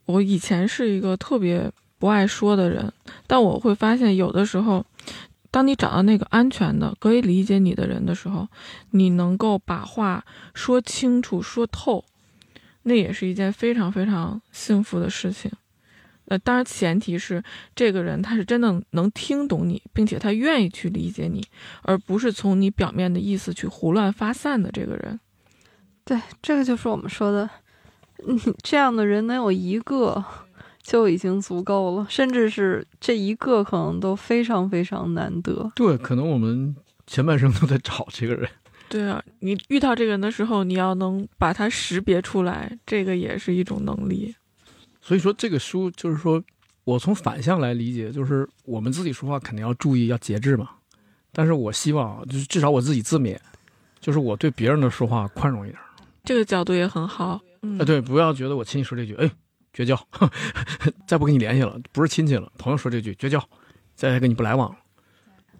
[0.06, 2.92] 我以前是一个特别不爱说的人，
[3.28, 4.86] 但我会发现有的时候。
[5.52, 8.46] 当你找到那个安全的、可以理解你的人的时候，
[8.92, 12.04] 你能够把话说清楚、说透，
[12.84, 15.50] 那也是一件非常非常幸福的事情。
[16.28, 17.44] 呃，当然前提是
[17.76, 21.44] 这个人他是真的能听懂你，并且他愿意去理解你，
[21.84, 25.20] 而不是从你表面的意思去胡乱发散的这个人。
[26.04, 27.50] 对，这个就是我们说的，
[28.28, 30.24] 嗯，这样的人能有一个。
[30.86, 35.72] 就已经足够了，甚至是这一个可能都非常非常难得。
[35.76, 36.76] 对，可能我们
[37.08, 38.48] 前半生都在找这个人。
[38.88, 44.36] 对啊，你遇到这个人的时候，你要能把他识别出来，这个也是一种能力。
[45.06, 46.44] 所以说，这个书就是说，
[46.84, 50.72] 我从反向来理解，就是我们自己说话肯定要注意要节制嘛。
[51.32, 53.38] 但是我希望，就是至少我自己自勉，
[54.00, 55.80] 就是我对别人的说话宽容一点。
[56.24, 57.40] 这个角度也很好。
[57.62, 59.30] 嗯，对，不要觉得我亲戚说这句，哎。
[59.76, 59.94] 绝交，
[61.06, 62.50] 再不跟你联系了，不是亲戚了。
[62.58, 63.44] 朋友说这句绝交，
[63.94, 64.78] 再跟你不来往了。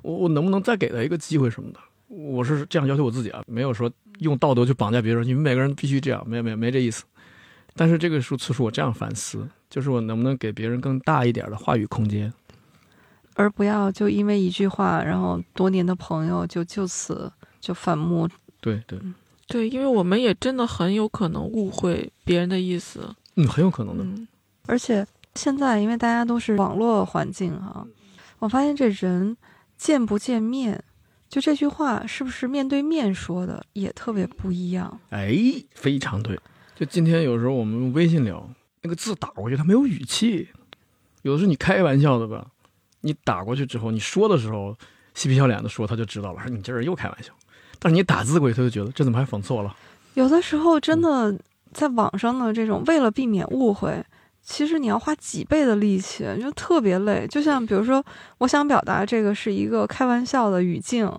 [0.04, 1.80] 我我能不能再给他一个机会什么的？
[2.08, 5.28] 我是这样要求我自己啊，没有说用道德去绑架别人。
[5.28, 7.04] 你们每个人必须这样，没有没有没这意思。
[7.76, 12.34] 但是这个数次数我这样反思，就是我能不能给别人更大一点的话语空间，
[13.34, 18.30] 而不要就因为一句话，然后多年的朋友就就此就反目。
[18.62, 18.98] 对对
[19.48, 23.14] 对，因为我们也真的很有可能误会别人的意思。
[23.36, 24.28] 嗯，很有可能的。
[24.68, 25.06] 而且
[25.36, 27.86] 现在，因为大家都是网络环境哈，
[28.40, 29.36] 我发现这人
[29.78, 30.82] 见不见面，
[31.28, 34.98] 就这句话是不是面对面说的，也特别不一样。
[35.10, 35.36] 哎，
[35.76, 36.40] 非常对。
[36.76, 38.48] 就今天有时候我们用微信聊，
[38.82, 40.50] 那个字打过去，它没有语气。
[41.22, 42.46] 有的时候你开玩笑的吧，
[43.02, 44.76] 你打过去之后，你说的时候
[45.14, 47.32] 嬉皮笑脸的说，他就知道了，说你这人又开玩笑。
[47.80, 49.76] 但是你打字过去，他就觉得这怎么还讽刺了？
[50.14, 51.36] 有的时候真的。
[51.74, 54.02] 在网上的这种，为了避免误会，
[54.42, 57.28] 其实你要花几倍的力气，就特别累。
[57.28, 58.02] 就像比如说，
[58.38, 61.12] 我想表达这个是一个开玩笑的语境，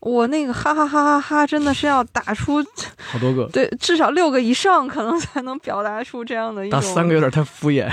[0.00, 2.64] 我那个哈哈哈哈哈，真的是要打出
[2.96, 6.80] 好多个，对，至少六个以上，可能才能表达出这样的一种。
[6.80, 7.90] 打三个有点太敷衍。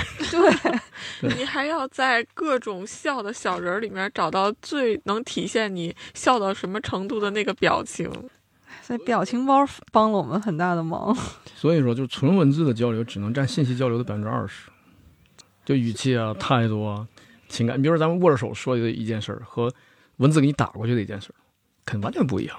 [1.20, 8.10] 对，你还要在各种笑的小人里面找到最能体现你笑到什么程度的那个表情。
[8.82, 11.14] 所以表情包帮了我们很大的忙。
[11.54, 14.70] 所以说，就纯文字的交流只能占信息交流的百分之二十，
[15.66, 17.06] 就语气啊、态度啊、
[17.48, 17.78] 情感。
[17.78, 19.70] 你比如说，咱们握着手说的一件事儿，和
[20.16, 21.36] 文字给你打过去的一件事儿，
[21.88, 22.54] 肯完全不一样。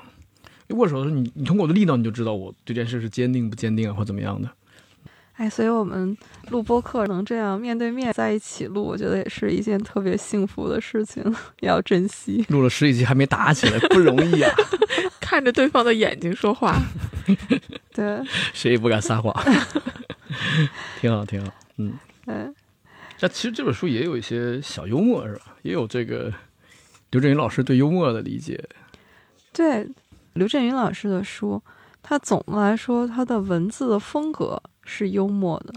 [0.69, 4.49] 握手的时候，你你通过我的力道，你就知道我对这件事是坚定不坚定啊，或怎么样的。
[5.33, 6.17] 哎，所以我们
[6.49, 11.23] 录播课能这样面对面在一起录，我觉得也是一件特别幸福的事情，
[11.61, 12.43] 要珍惜。
[12.49, 14.51] 录了十几集还没打起来，不容易啊。
[15.21, 16.75] 看着对方的眼睛说话，
[17.93, 18.21] 对，
[18.53, 19.33] 谁也不敢撒谎，
[20.99, 21.93] 挺好，挺好，嗯，
[22.25, 22.53] 嗯。
[23.21, 25.55] 那其实这本书也有一些小幽默，是吧？
[25.61, 26.33] 也有这个
[27.11, 28.63] 刘震云老师对幽默的理解。
[29.59, 29.85] 对，
[30.35, 31.61] 刘震云老师的书，
[32.01, 35.73] 他总的来说，他的文字的风格是幽默的，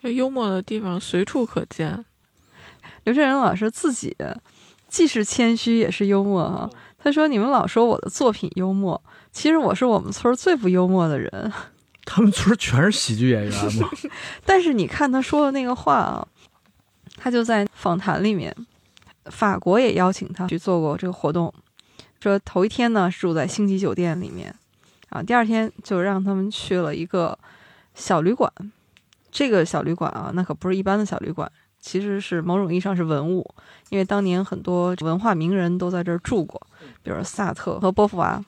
[0.00, 2.04] 这幽默的地方随处可见。
[3.04, 4.16] 刘震云老师自己
[4.88, 6.68] 既是谦虚，也是幽默啊。
[6.98, 9.00] 他说：“你们老说我的作品幽默，
[9.30, 11.52] 其实我是我们村最不幽默的人。
[12.04, 13.88] 他们村全是喜剧演员吗？
[14.44, 16.26] 但是你看他说的那个话啊，
[17.16, 18.52] 他就在访谈里面，
[19.26, 21.54] 法国也邀请他去做过这个活动，
[22.22, 24.54] 说头一天呢是住在星级酒店里面，
[25.08, 27.36] 啊，第二天就让他们去了一个
[27.94, 28.52] 小旅馆。
[29.32, 31.50] 这个小旅馆啊，那可不是一般的小旅馆。”
[31.82, 33.44] 其实是某种意义上是文物，
[33.88, 36.64] 因为当年很多文化名人都在这儿住过，
[37.02, 38.40] 比如萨特和波伏娃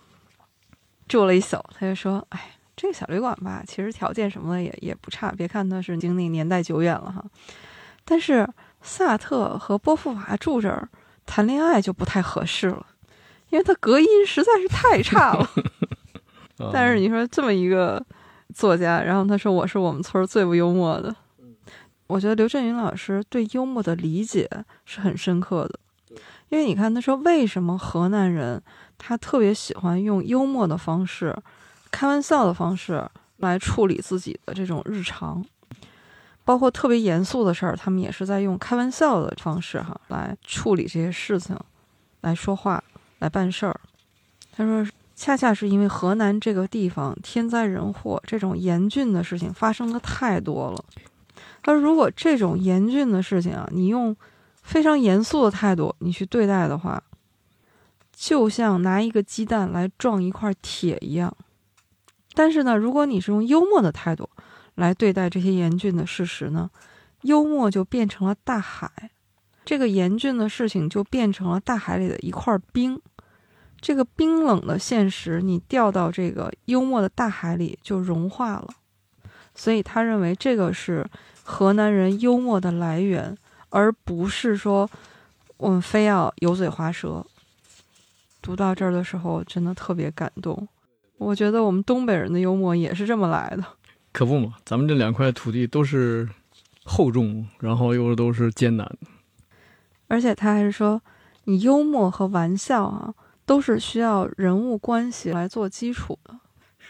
[1.08, 1.56] 住了一宿。
[1.76, 5.32] 他就说：“哎，这个小旅馆吧，其实条件什么的也也不差。
[5.32, 7.24] 别看它是经历年代久远了哈，
[8.04, 8.48] 但是
[8.82, 10.88] 萨特和波伏娃住这儿
[11.26, 12.86] 谈恋爱就不太合适了，
[13.54, 15.48] 因为他隔音实在是太差了。
[16.58, 18.04] 啊 但是你说这么一个
[18.52, 21.14] 作家，然后他说我是我们村最不幽默的，
[22.08, 24.50] 我觉得刘震云老师对幽默的理解
[24.84, 25.78] 是很深刻的，
[26.48, 28.60] 因为你看他说为什么河南人
[28.98, 31.32] 他特别喜欢用幽默的方式、
[31.92, 35.44] 开玩笑的方式来处理自己的这种日常，
[36.44, 41.56] 包括特别严肃的事儿，他们也是在用开玩笑的方式哈来处理这些事情，
[42.22, 42.82] 来说话、
[43.24, 43.80] 来办事儿。
[44.52, 44.86] 他说。
[45.16, 50.84] 恰恰是因为河南这个地方天灾人祸这种严峻的事情发生的太多了，
[51.62, 54.14] 他说如果这种严峻的事情啊，你用
[54.64, 57.00] 非常严肃的态度你去对待的话，
[58.12, 61.32] 就像拿一个鸡蛋来撞一块铁一样。
[62.34, 64.28] 但是呢，如果你是用幽默的态度
[64.74, 66.68] 来对待这些严峻的事实呢，
[67.22, 68.90] 幽默就变成了大海，
[69.64, 73.00] 这个严峻的事情就变成了大海里的一块冰。
[73.84, 78.68] 这个冰冷的现实，你掉到这个幽默的大海里就融化了，
[79.54, 81.06] 所以他认为这个是
[81.42, 83.36] 河南人幽默的来源，
[83.68, 84.88] 而不是说
[85.58, 87.22] 我们非要油嘴滑舌。
[88.40, 90.66] 读到这儿的时候，真的特别感动。
[91.18, 93.62] 我觉得我们东北人的幽默也是这么来的。
[94.12, 96.26] 可不嘛，咱们这两块土地都是
[96.84, 98.90] 厚重，然后又都是艰难。
[100.08, 101.02] 而且他还是说，
[101.44, 103.12] 你幽默和玩笑啊。
[103.46, 106.34] 都是需要人物关系来做基础的，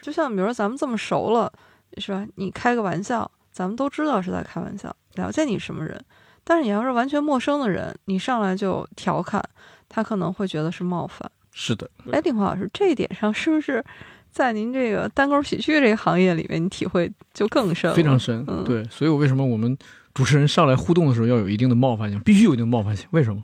[0.00, 1.52] 就像比如说咱们这么熟了，
[1.98, 2.26] 是吧？
[2.36, 6.00] 你开个玩笑，咱们都知道是在开玩笑，了解你什么人。
[6.44, 9.42] 但是你要是完全陌生的人，你上来就调侃，
[9.88, 11.30] 他可能会觉得是冒犯。
[11.50, 13.82] 是的，哎，丁华老师，这一点上是不是
[14.30, 17.94] 在您这个单口喜剧这个行业里面，你体会就更深？
[17.94, 18.44] 非常深。
[18.46, 19.76] 嗯、对，所以我为什么我们
[20.12, 23.06] 主持人上来互动的时候要有一定的冒犯性，必须有一定的冒犯性？
[23.12, 23.42] 为什么？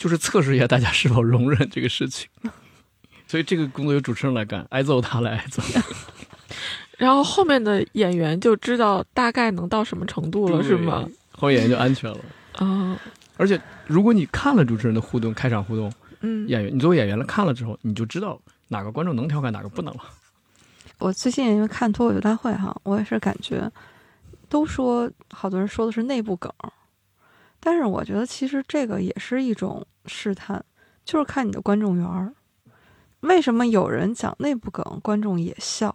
[0.00, 2.26] 就是测试一下大家是否容忍这个事情，
[3.26, 5.62] 所以这个工作由主持人来干，挨揍他来挨揍。
[6.96, 11.06] 然后后面的演员就知道大概能到什么程度了，是吗？
[11.32, 12.18] 后面演员就安全了
[12.54, 12.98] 啊！
[13.36, 20.00] 而且如果你看了主持人的互动、开场互动，嗯，演员你作为演员了看了之后，你就知道哪个观众能调侃，哪个不能了。
[20.98, 23.70] 我最近因为看脱口秀大会哈，我也是感觉，
[24.48, 26.50] 都说好多人说的是内部梗。
[27.60, 30.64] 但是我觉得，其实这个也是一种试探，
[31.04, 32.32] 就是看你的观众缘儿。
[33.20, 35.94] 为什么有人讲内部梗，观众也笑？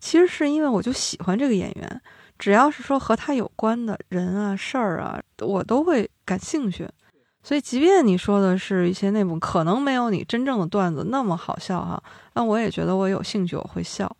[0.00, 2.02] 其实是因为我就喜欢这个演员，
[2.38, 6.88] 只要是说和他有关的人啊、事儿啊，我都会感兴趣。
[7.42, 12.02] 所以，即便你说的是一些内部，可能没有你真正的段子那么好笑哈，
[12.32, 14.10] 那我也觉得我有兴趣，我会笑。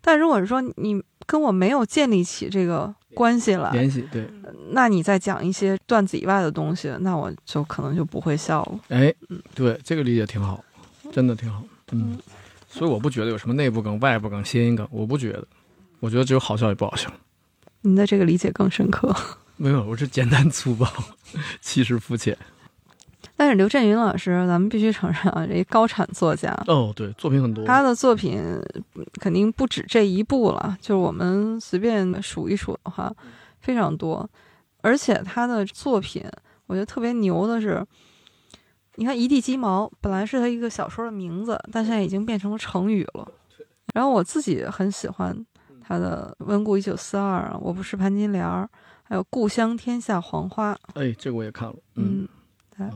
[0.00, 4.28] 但如果是说你跟我没有建立起这个关系了联系，对，
[4.70, 8.80] 那你再讲一些段子以外的东西，那我就可能就不会笑了。
[8.88, 9.12] 哎，
[9.54, 10.62] 对，这个理解挺好，
[11.12, 11.62] 真的挺好。
[11.92, 12.18] 嗯，
[12.68, 15.46] 所以我不觉得有什么内部梗、外部梗、谐音梗，我不觉得，
[15.98, 17.12] 我觉得只有好笑与不好笑。
[17.82, 19.14] 您的这个理解更深刻。
[19.56, 20.86] 没有，我是简单粗暴，
[21.60, 22.36] 其实肤浅。
[23.40, 28.38] 但是刘震云老师，咱们必须承认啊，这高产作家哦，对，作品很多，他的作品
[29.14, 30.76] 肯定不止这一部了。
[30.78, 33.10] 就是我们随便数一数的话，
[33.58, 34.28] 非常多。
[34.82, 36.22] 而且他的作品，
[36.66, 37.82] 我觉得特别牛的是，
[38.96, 43.26] 你看《一地鸡毛》本来是他一个小说的名字，但现在已经变成了成语了。
[43.94, 45.34] 然后我自己很喜欢
[45.80, 48.44] 他的《温故一九四二》啊，《我不是潘金莲》，
[49.02, 50.74] 还有《故乡天下黄花》。
[50.92, 51.76] 哎，这个我也看了。
[51.94, 52.28] 嗯，
[52.76, 52.86] 对。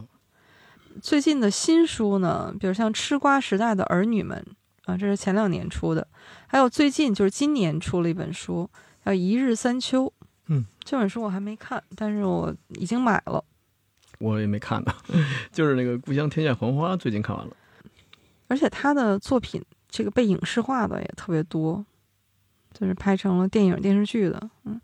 [1.03, 4.45] 最近的新书呢，比如像《吃瓜时代的儿女们》
[4.93, 6.07] 啊，这是前两年出的，
[6.47, 8.69] 还有最近就是今年出了一本书，
[9.05, 10.07] 叫《一日三秋》。
[10.47, 13.45] 嗯，这本书我还没看，但是我已经买了。
[14.19, 14.95] 我也没看呢，
[15.53, 17.57] 就是那个《故乡天下黄花》，最近看完了。
[18.49, 21.85] 而且他的作品这个被影视化的也特别多，
[22.73, 24.51] 就是拍成了电影、电视剧的。
[24.65, 24.81] 嗯，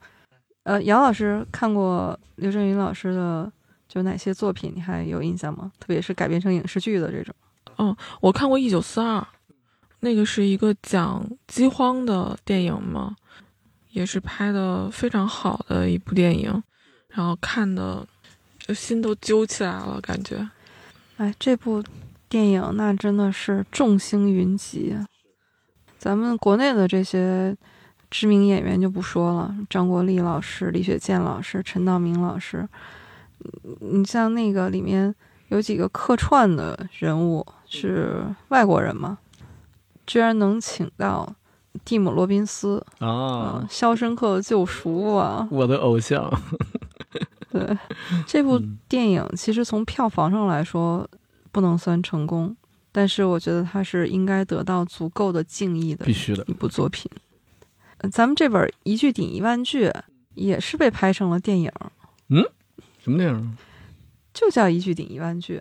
[0.64, 3.50] 呃，姚老师看过刘震云老师的。
[3.92, 5.72] 就哪些作品你还有印象吗？
[5.80, 7.34] 特别是改编成影视剧的这种。
[7.78, 9.18] 嗯，我看过《一九四二》，
[9.98, 13.16] 那个是一个讲饥荒的电影嘛，
[13.90, 16.62] 也是拍的非常好的一部电影，
[17.08, 18.06] 然后看的
[18.58, 20.48] 就心都揪起来了，感觉。
[21.16, 21.82] 哎，这部
[22.28, 24.96] 电影那真的是众星云集，
[25.98, 27.56] 咱们国内的这些
[28.08, 32.68] 知名演员就不说了，张国立老师、李雪健老师、陈道明老师。
[33.80, 35.14] 你像那个里面
[35.48, 39.18] 有几个客串的人物是外国人嘛？
[40.06, 41.32] 居然能请到
[41.84, 46.28] 蒂姆·罗宾斯啊，《肖申克的救赎》啊，我的偶像。
[47.50, 47.78] 对，
[48.26, 51.08] 这部电影其实从票房上来说
[51.52, 52.56] 不能算成功，
[52.90, 56.52] 但是我觉得它是应该得到足够的敬意的必须的一。
[56.52, 57.10] 部作品。
[57.98, 59.88] 呃咱们这本《一句顶一万句》
[60.34, 61.70] 也是被拍成了电影，
[63.02, 63.56] 什么电影？
[64.32, 65.58] 就叫《一句顶一万句》。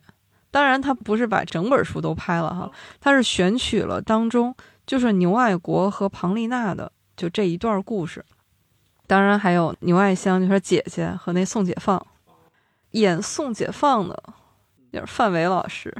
[0.51, 8.25] 当然，他不是把整本书都拍了哈，他是选取了当中就是牛爱国和庞丽娜的就这一段故事。
[9.05, 12.05] 当然还有牛爱香，就是姐姐和那宋解放，
[12.91, 14.23] 演宋解放的，
[14.91, 15.95] 就是范伟老师。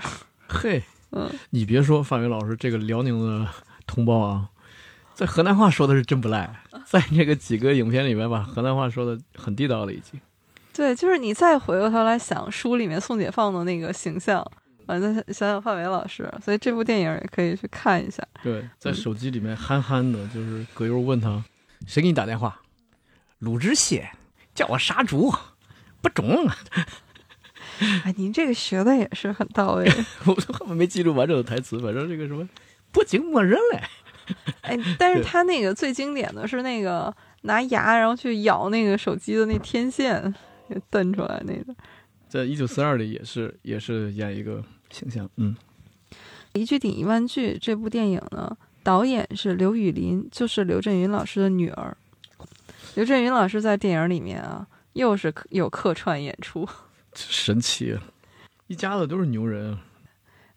[0.47, 3.47] 嘿， 嗯，你别说，范伟老师这个辽宁的
[3.85, 4.49] 同胞啊，
[5.13, 10.19] 在河南话说的是真不赖，在这个几个影片里面吧，河南话说的很地道了已经。
[10.79, 14.41] 对，就是你再回过头来想书里面宋解放的那个形象，
[14.85, 18.25] 完，再想想范伟老师，所以这部电影也可以去看一下。
[18.41, 21.43] 对，在手机里面憨憨的，就是葛优问他，
[21.85, 22.61] 谁给你打电话？
[23.39, 24.09] 鲁智谢
[24.55, 25.29] 叫我杀猪，
[26.01, 26.57] 不中啊！
[28.05, 29.91] 哎，您这个学的也是很到位。
[30.25, 32.47] 我后面没记住完整的台词，反正这个什么
[32.93, 33.81] 不经默认嘞。
[34.63, 40.48] 哎，但是他那个最经典的是那个拿牙然后去咬那个手机的那天线，给
[40.89, 41.75] 瞪出来那个。
[42.27, 45.55] 在一九四二里也是也是演一个形象，嗯，
[46.53, 51.95] 一句顶一万句这部电影呢，导演是刘雨霖，就是刘震云老师的女儿。
[52.95, 56.67] 刘震云老师在电影里面啊，又是客有客串演出。
[57.15, 58.03] 神奇，啊
[58.67, 59.81] 一家子都是牛人啊。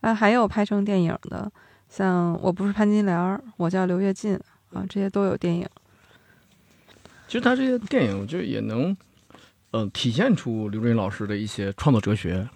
[0.00, 1.50] 啊，还有拍成电影的，
[1.88, 4.38] 像我不是潘金莲，我叫刘跃进
[4.72, 5.66] 啊，这些都有电影。
[7.28, 8.94] 其实他这些电影，我觉得也能，
[9.72, 12.48] 嗯、体现出刘震云老师的一些创作哲学。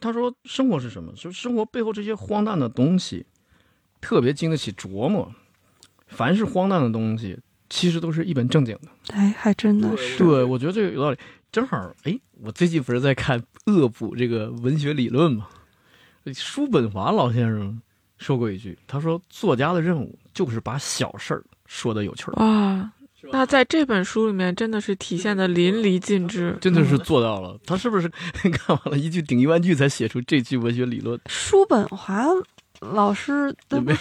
[0.00, 1.12] 他说，生活是什么？
[1.12, 3.26] 就是生活背后这些荒诞的东西，
[4.00, 5.32] 特别经得起琢磨。
[6.06, 7.38] 凡是荒诞的东西，
[7.70, 8.88] 其实都是一本正经的。
[9.14, 10.18] 哎，还真的是。
[10.18, 11.18] 对，我觉得这个有道理。
[11.50, 15.48] 正好，哎，我最近不是在看恶补这个文学理论吗？
[16.34, 17.80] 叔本华老先生
[18.18, 22.92] 说过一句，他说：“作家的任务就是把小事儿说的有趣儿。”哇，
[23.30, 27.56] 那在这本书里面真的是体现的淋漓尽致，真的是做到了。
[27.64, 28.08] 他是不是
[28.52, 31.20] 看完了一句顶一万句才写出这句文学理论？
[31.26, 32.26] 叔本华
[32.80, 33.94] 老师，是那位。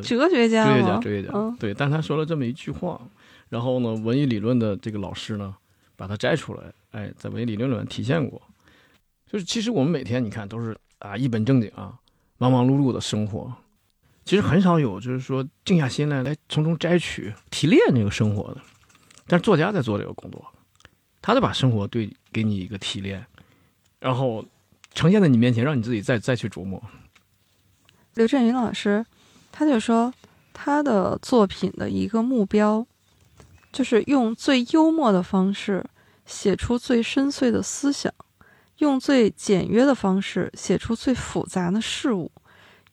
[0.00, 0.64] 哲学家？
[0.64, 2.98] 哲学家，哲学家，嗯对，但他说了这么一句话，
[3.50, 5.54] 然后呢，文艺理论的这个老师呢，
[5.94, 6.62] 把它摘出来，
[6.92, 8.40] 哎，在文艺理论里面体现过，
[9.30, 11.92] 就是其实我们每天你看都是啊一本正经啊，
[12.38, 13.52] 忙忙碌碌的生活，
[14.26, 18.60] 其实很少有就是说静下心来来从中摘取提炼这个生活的，
[19.28, 20.44] 但是作家在做这个工作，
[21.22, 23.24] 他在把生活对给你一个提炼，
[24.00, 24.44] 然后
[24.92, 26.82] 呈现在你面前，让你自己再再去琢磨。
[28.14, 29.06] 刘震云老师，
[29.52, 30.12] 他就说
[30.52, 32.84] 他的作品的一个目标，
[33.70, 35.86] 就是用最幽默的方式
[36.24, 38.12] 写出最深邃的思想，
[38.78, 42.32] 用最简约的方式写出最复杂的事物，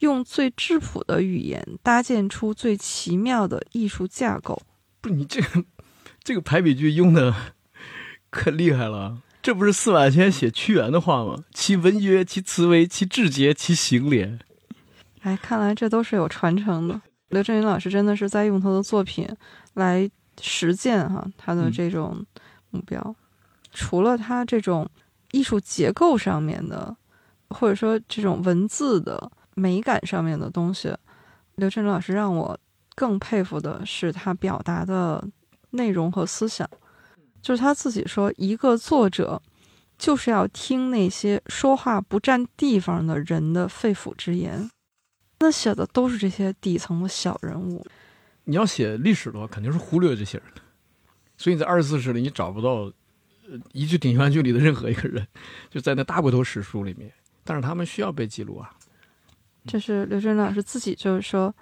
[0.03, 4.61] 用最质朴的语言搭建出最奇妙的艺术架构。
[4.99, 5.63] 不是你这个
[6.21, 7.33] 这个排比句用的
[8.29, 11.45] 可厉害了，这不是司马迁写屈原的话吗？
[11.53, 14.39] 其文约，其词微，其志节，其行廉。
[15.21, 17.01] 哎，看来这都是有传承的。
[17.29, 19.27] 刘震云老师真的是在用他的作品
[19.75, 20.09] 来
[20.41, 22.25] 实践哈他的嗯这种
[22.71, 23.15] 目标。
[23.71, 24.87] 除了他这种
[25.31, 26.95] 艺术结构上面的，
[27.49, 30.95] 或者说这种文字的美感上面的东西，
[31.55, 32.59] 刘震云老师让我
[32.95, 35.27] 更佩服的是他表达的
[35.71, 36.69] 内容和思想。
[37.41, 39.41] 就是他自己说，一个作者
[39.97, 44.69] 就是要听那些说话不占地方的人的肺腑之言。
[45.39, 47.85] 那写的都是这些底层的小人物，
[48.45, 50.61] 你要写历史的话，肯定是忽略这些人的，
[51.35, 52.89] 所以你在二十四史里你找不到
[53.73, 55.27] 一句顶一万句里的任何一个人，
[55.69, 57.11] 就在那大部头史书里面，
[57.43, 58.73] 但是他们需要被记录啊。
[59.65, 61.53] 这是刘震老师自己就是说，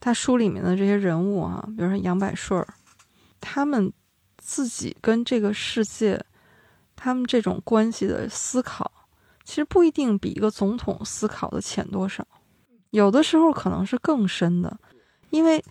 [0.00, 2.66] 他书里面的这些人物啊，比如说杨百顺儿，
[3.40, 3.92] 他们
[4.38, 6.24] 自己跟这个世界，
[6.96, 8.90] 他们这种关系的思考，
[9.44, 12.26] 其实不一定比一个总统思考的浅多少，
[12.90, 14.76] 有的时候可能是更深的，
[15.30, 15.62] 因为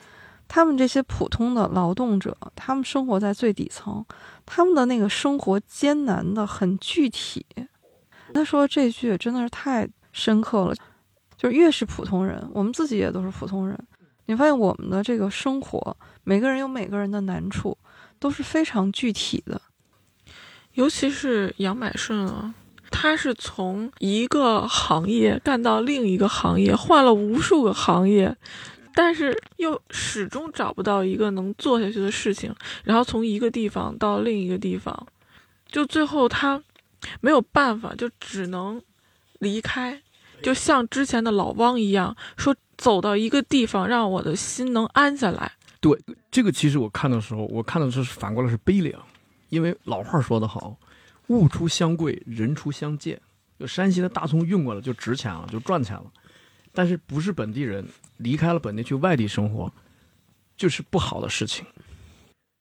[0.47, 4.05] 他们这些普通的劳动者，他们生活在最底层，
[4.45, 7.45] 他们的那个生活艰难的很具体。
[8.33, 10.75] 他说这句真的是太深刻了。
[11.41, 13.75] 就越是普通人，我们自己也都是普通人。
[14.27, 17.75] 你发现我们的这个生活，每个人有每个人的难处，
[18.19, 19.59] 都是非常具体的。
[20.73, 22.53] 尤其是杨百顺啊，
[22.91, 28.37] 他是从一个行业干到另一个行业，换了无数个行业，
[28.93, 35.07] 但是又始终找不到一个能做下去的事情，然后从一个地方到另一个地方，
[35.67, 36.61] 就最后他
[37.19, 38.79] 没有办法，就只能
[39.39, 39.99] 离开，
[40.41, 45.51] 就像之前的老汪一样，说走到一个地方，让我的心能安下来。
[45.79, 49.01] 对，这个其实我看的时候，我看的是反过来是悲凉，
[49.49, 50.77] 因为老话说得好，
[51.27, 53.19] 物出相贵，人出相贱。
[53.59, 56.05] 就山西的大葱运过来就值钱了，就赚钱了。
[56.73, 57.87] 但是不是本地人
[58.17, 59.71] 离开了本地去外地生活，
[60.57, 61.65] 就是不好的事情。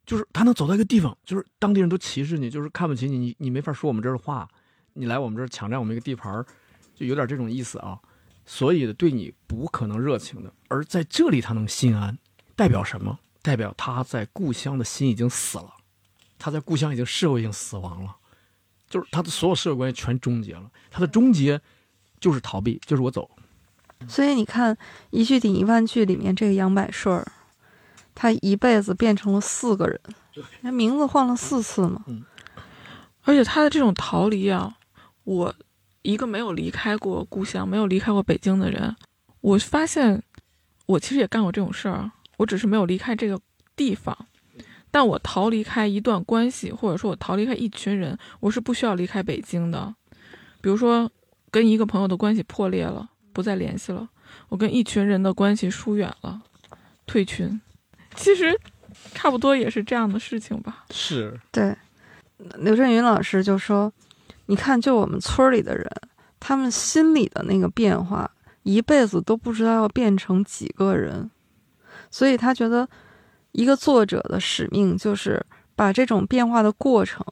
[0.05, 4.49] 就是他能走到一个地方，就是当地人都歧视你，就是看不起你，你你没法说我们这儿的话，
[4.95, 6.45] 你来我们这儿抢占我们一个地盘儿，
[7.01, 7.99] 就有点这种意思啊。
[8.45, 12.19] 所以对你不可能热情的，而在这里他能心安，
[12.55, 13.19] 代表什么？
[13.43, 15.73] 代表他在故乡的心已经死了，
[16.39, 18.17] 他在故乡已经社会性死亡了，
[18.89, 20.71] 就是他的所有社会关系全终结了。
[20.91, 21.61] 他的终结
[22.19, 23.31] 就是逃避，就是我走。
[24.09, 24.75] 所以你看，
[25.11, 27.33] 《一句顶一万句》里面这个杨百顺儿，
[28.15, 30.01] 他一辈子变成了四个人，
[30.63, 32.05] 他名字换了四次嘛。
[33.23, 34.77] 而且他的这种逃离啊，
[35.25, 35.55] 我
[36.03, 38.95] 一个没有离开过故乡、没有离开过北京的人，
[39.41, 40.23] 我发现
[40.87, 43.41] 我其实也干过这种事儿，我只是没有离开这个
[43.77, 44.17] 地方，
[44.91, 49.95] 但我逃离开一段关系，或者说我逃离开一群人，我是不需要离开北京的。
[50.61, 51.11] 比如说，
[51.51, 54.07] 跟一个朋友的关系破裂了，不再联系了；
[54.49, 56.43] 我跟一群人的关系疏远了，
[57.07, 57.61] 退群。
[58.15, 58.59] 其实，
[59.15, 60.85] 差不多也是这样的事情吧。
[60.91, 61.75] 是，对，
[62.59, 63.91] 刘震云老师就说
[64.51, 65.89] ：“你看，就我们村里的人，
[66.41, 68.29] 他们心里的那个变化，
[68.65, 71.31] 一辈子都不知道要变成几个人。
[72.11, 72.89] 所以他觉得，
[73.53, 75.41] 一个作者的使命就是
[75.77, 77.25] 把这种变化的过程，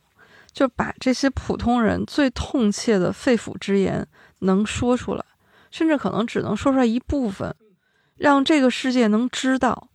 [0.53, 4.07] 就把这些普通人最痛切的肺腑之言
[4.39, 5.25] 能说出来，
[5.73, 7.53] 甚至可能只能说出来一部分，
[8.15, 9.89] 让这个世界能知道。”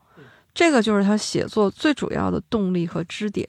[0.54, 3.48] 这个就是他写作最主要的动力和支点。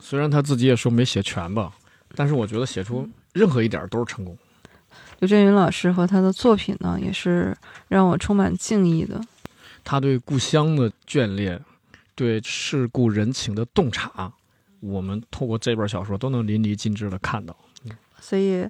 [0.00, 1.72] 虽然他自己也说没写全吧，
[2.14, 4.36] 但是我觉得写出任何一点都是成功。
[5.20, 7.56] 刘震云老师和他的作品呢，也是
[7.88, 9.20] 让我充满敬意的。
[9.84, 11.62] 他对故乡的眷恋，
[12.14, 14.32] 对世故人情的洞察，
[14.80, 17.56] 我们透过这本小说都能淋漓尽致的看到。
[18.18, 18.68] 所以，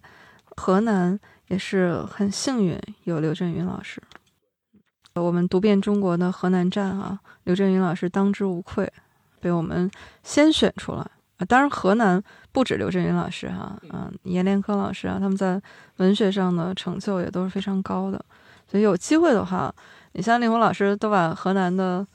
[0.57, 1.19] 河南
[1.49, 4.03] 也是很幸运有刘震云老师。
[5.15, 8.91] 我们读遍中国的河南站啊，刘震云老师当之无愧，
[9.41, 9.91] 被我们
[10.23, 11.01] 先选出来
[11.39, 11.45] 啊。
[11.49, 12.23] 当然，河南
[12.53, 15.61] 不止刘震云老师哈，嗯，阎连科老师啊，他们在
[15.97, 18.25] 文学上的成就也都是非常高的。
[18.71, 19.75] 所以有机会的话，
[20.13, 22.07] 你像令狐老师都把河南的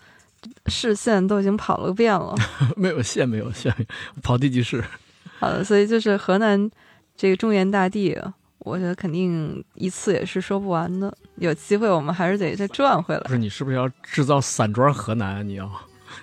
[0.68, 2.36] 市县都已经跑了个遍了，
[2.76, 3.74] 没有县，没有县，
[4.22, 4.84] 跑地级市。
[5.40, 6.70] 好的，所以就是河南
[7.16, 8.18] 这个中原大地。
[8.60, 13.22] 我觉得肯定一次也是说不完的，有机会我们还是得再转回来。
[13.22, 15.44] 不是你是不是要制造散装河南啊？
[15.44, 15.70] 你要，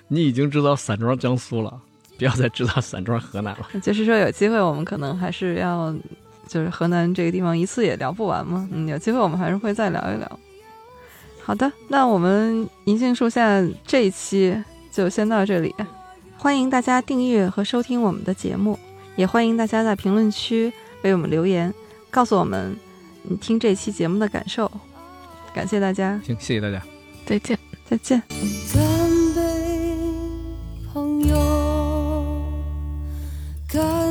[0.09, 1.81] 你已经制造散装江苏了，
[2.19, 3.69] 不要再制造散装河南了。
[3.83, 5.95] 就是说有机会我们可能还是要，
[6.47, 8.69] 就是河南这个地方一次也聊不完嘛。
[8.73, 10.41] 嗯，有机会我们还是会再聊一聊。
[11.45, 14.57] 好的，那我们银杏树下这一期
[14.93, 15.75] 就先到这里，
[16.37, 18.79] 欢迎大家订阅和收听我们的节目，
[19.17, 21.75] 也欢迎大家在评论区为我们留言。
[22.11, 22.77] 告诉我们
[23.23, 24.71] 你听这期节目的感受，
[25.53, 26.81] 感谢大家，行，谢谢大家，
[27.27, 27.59] 再见，
[27.89, 29.02] 再见。
[33.73, 34.02] go.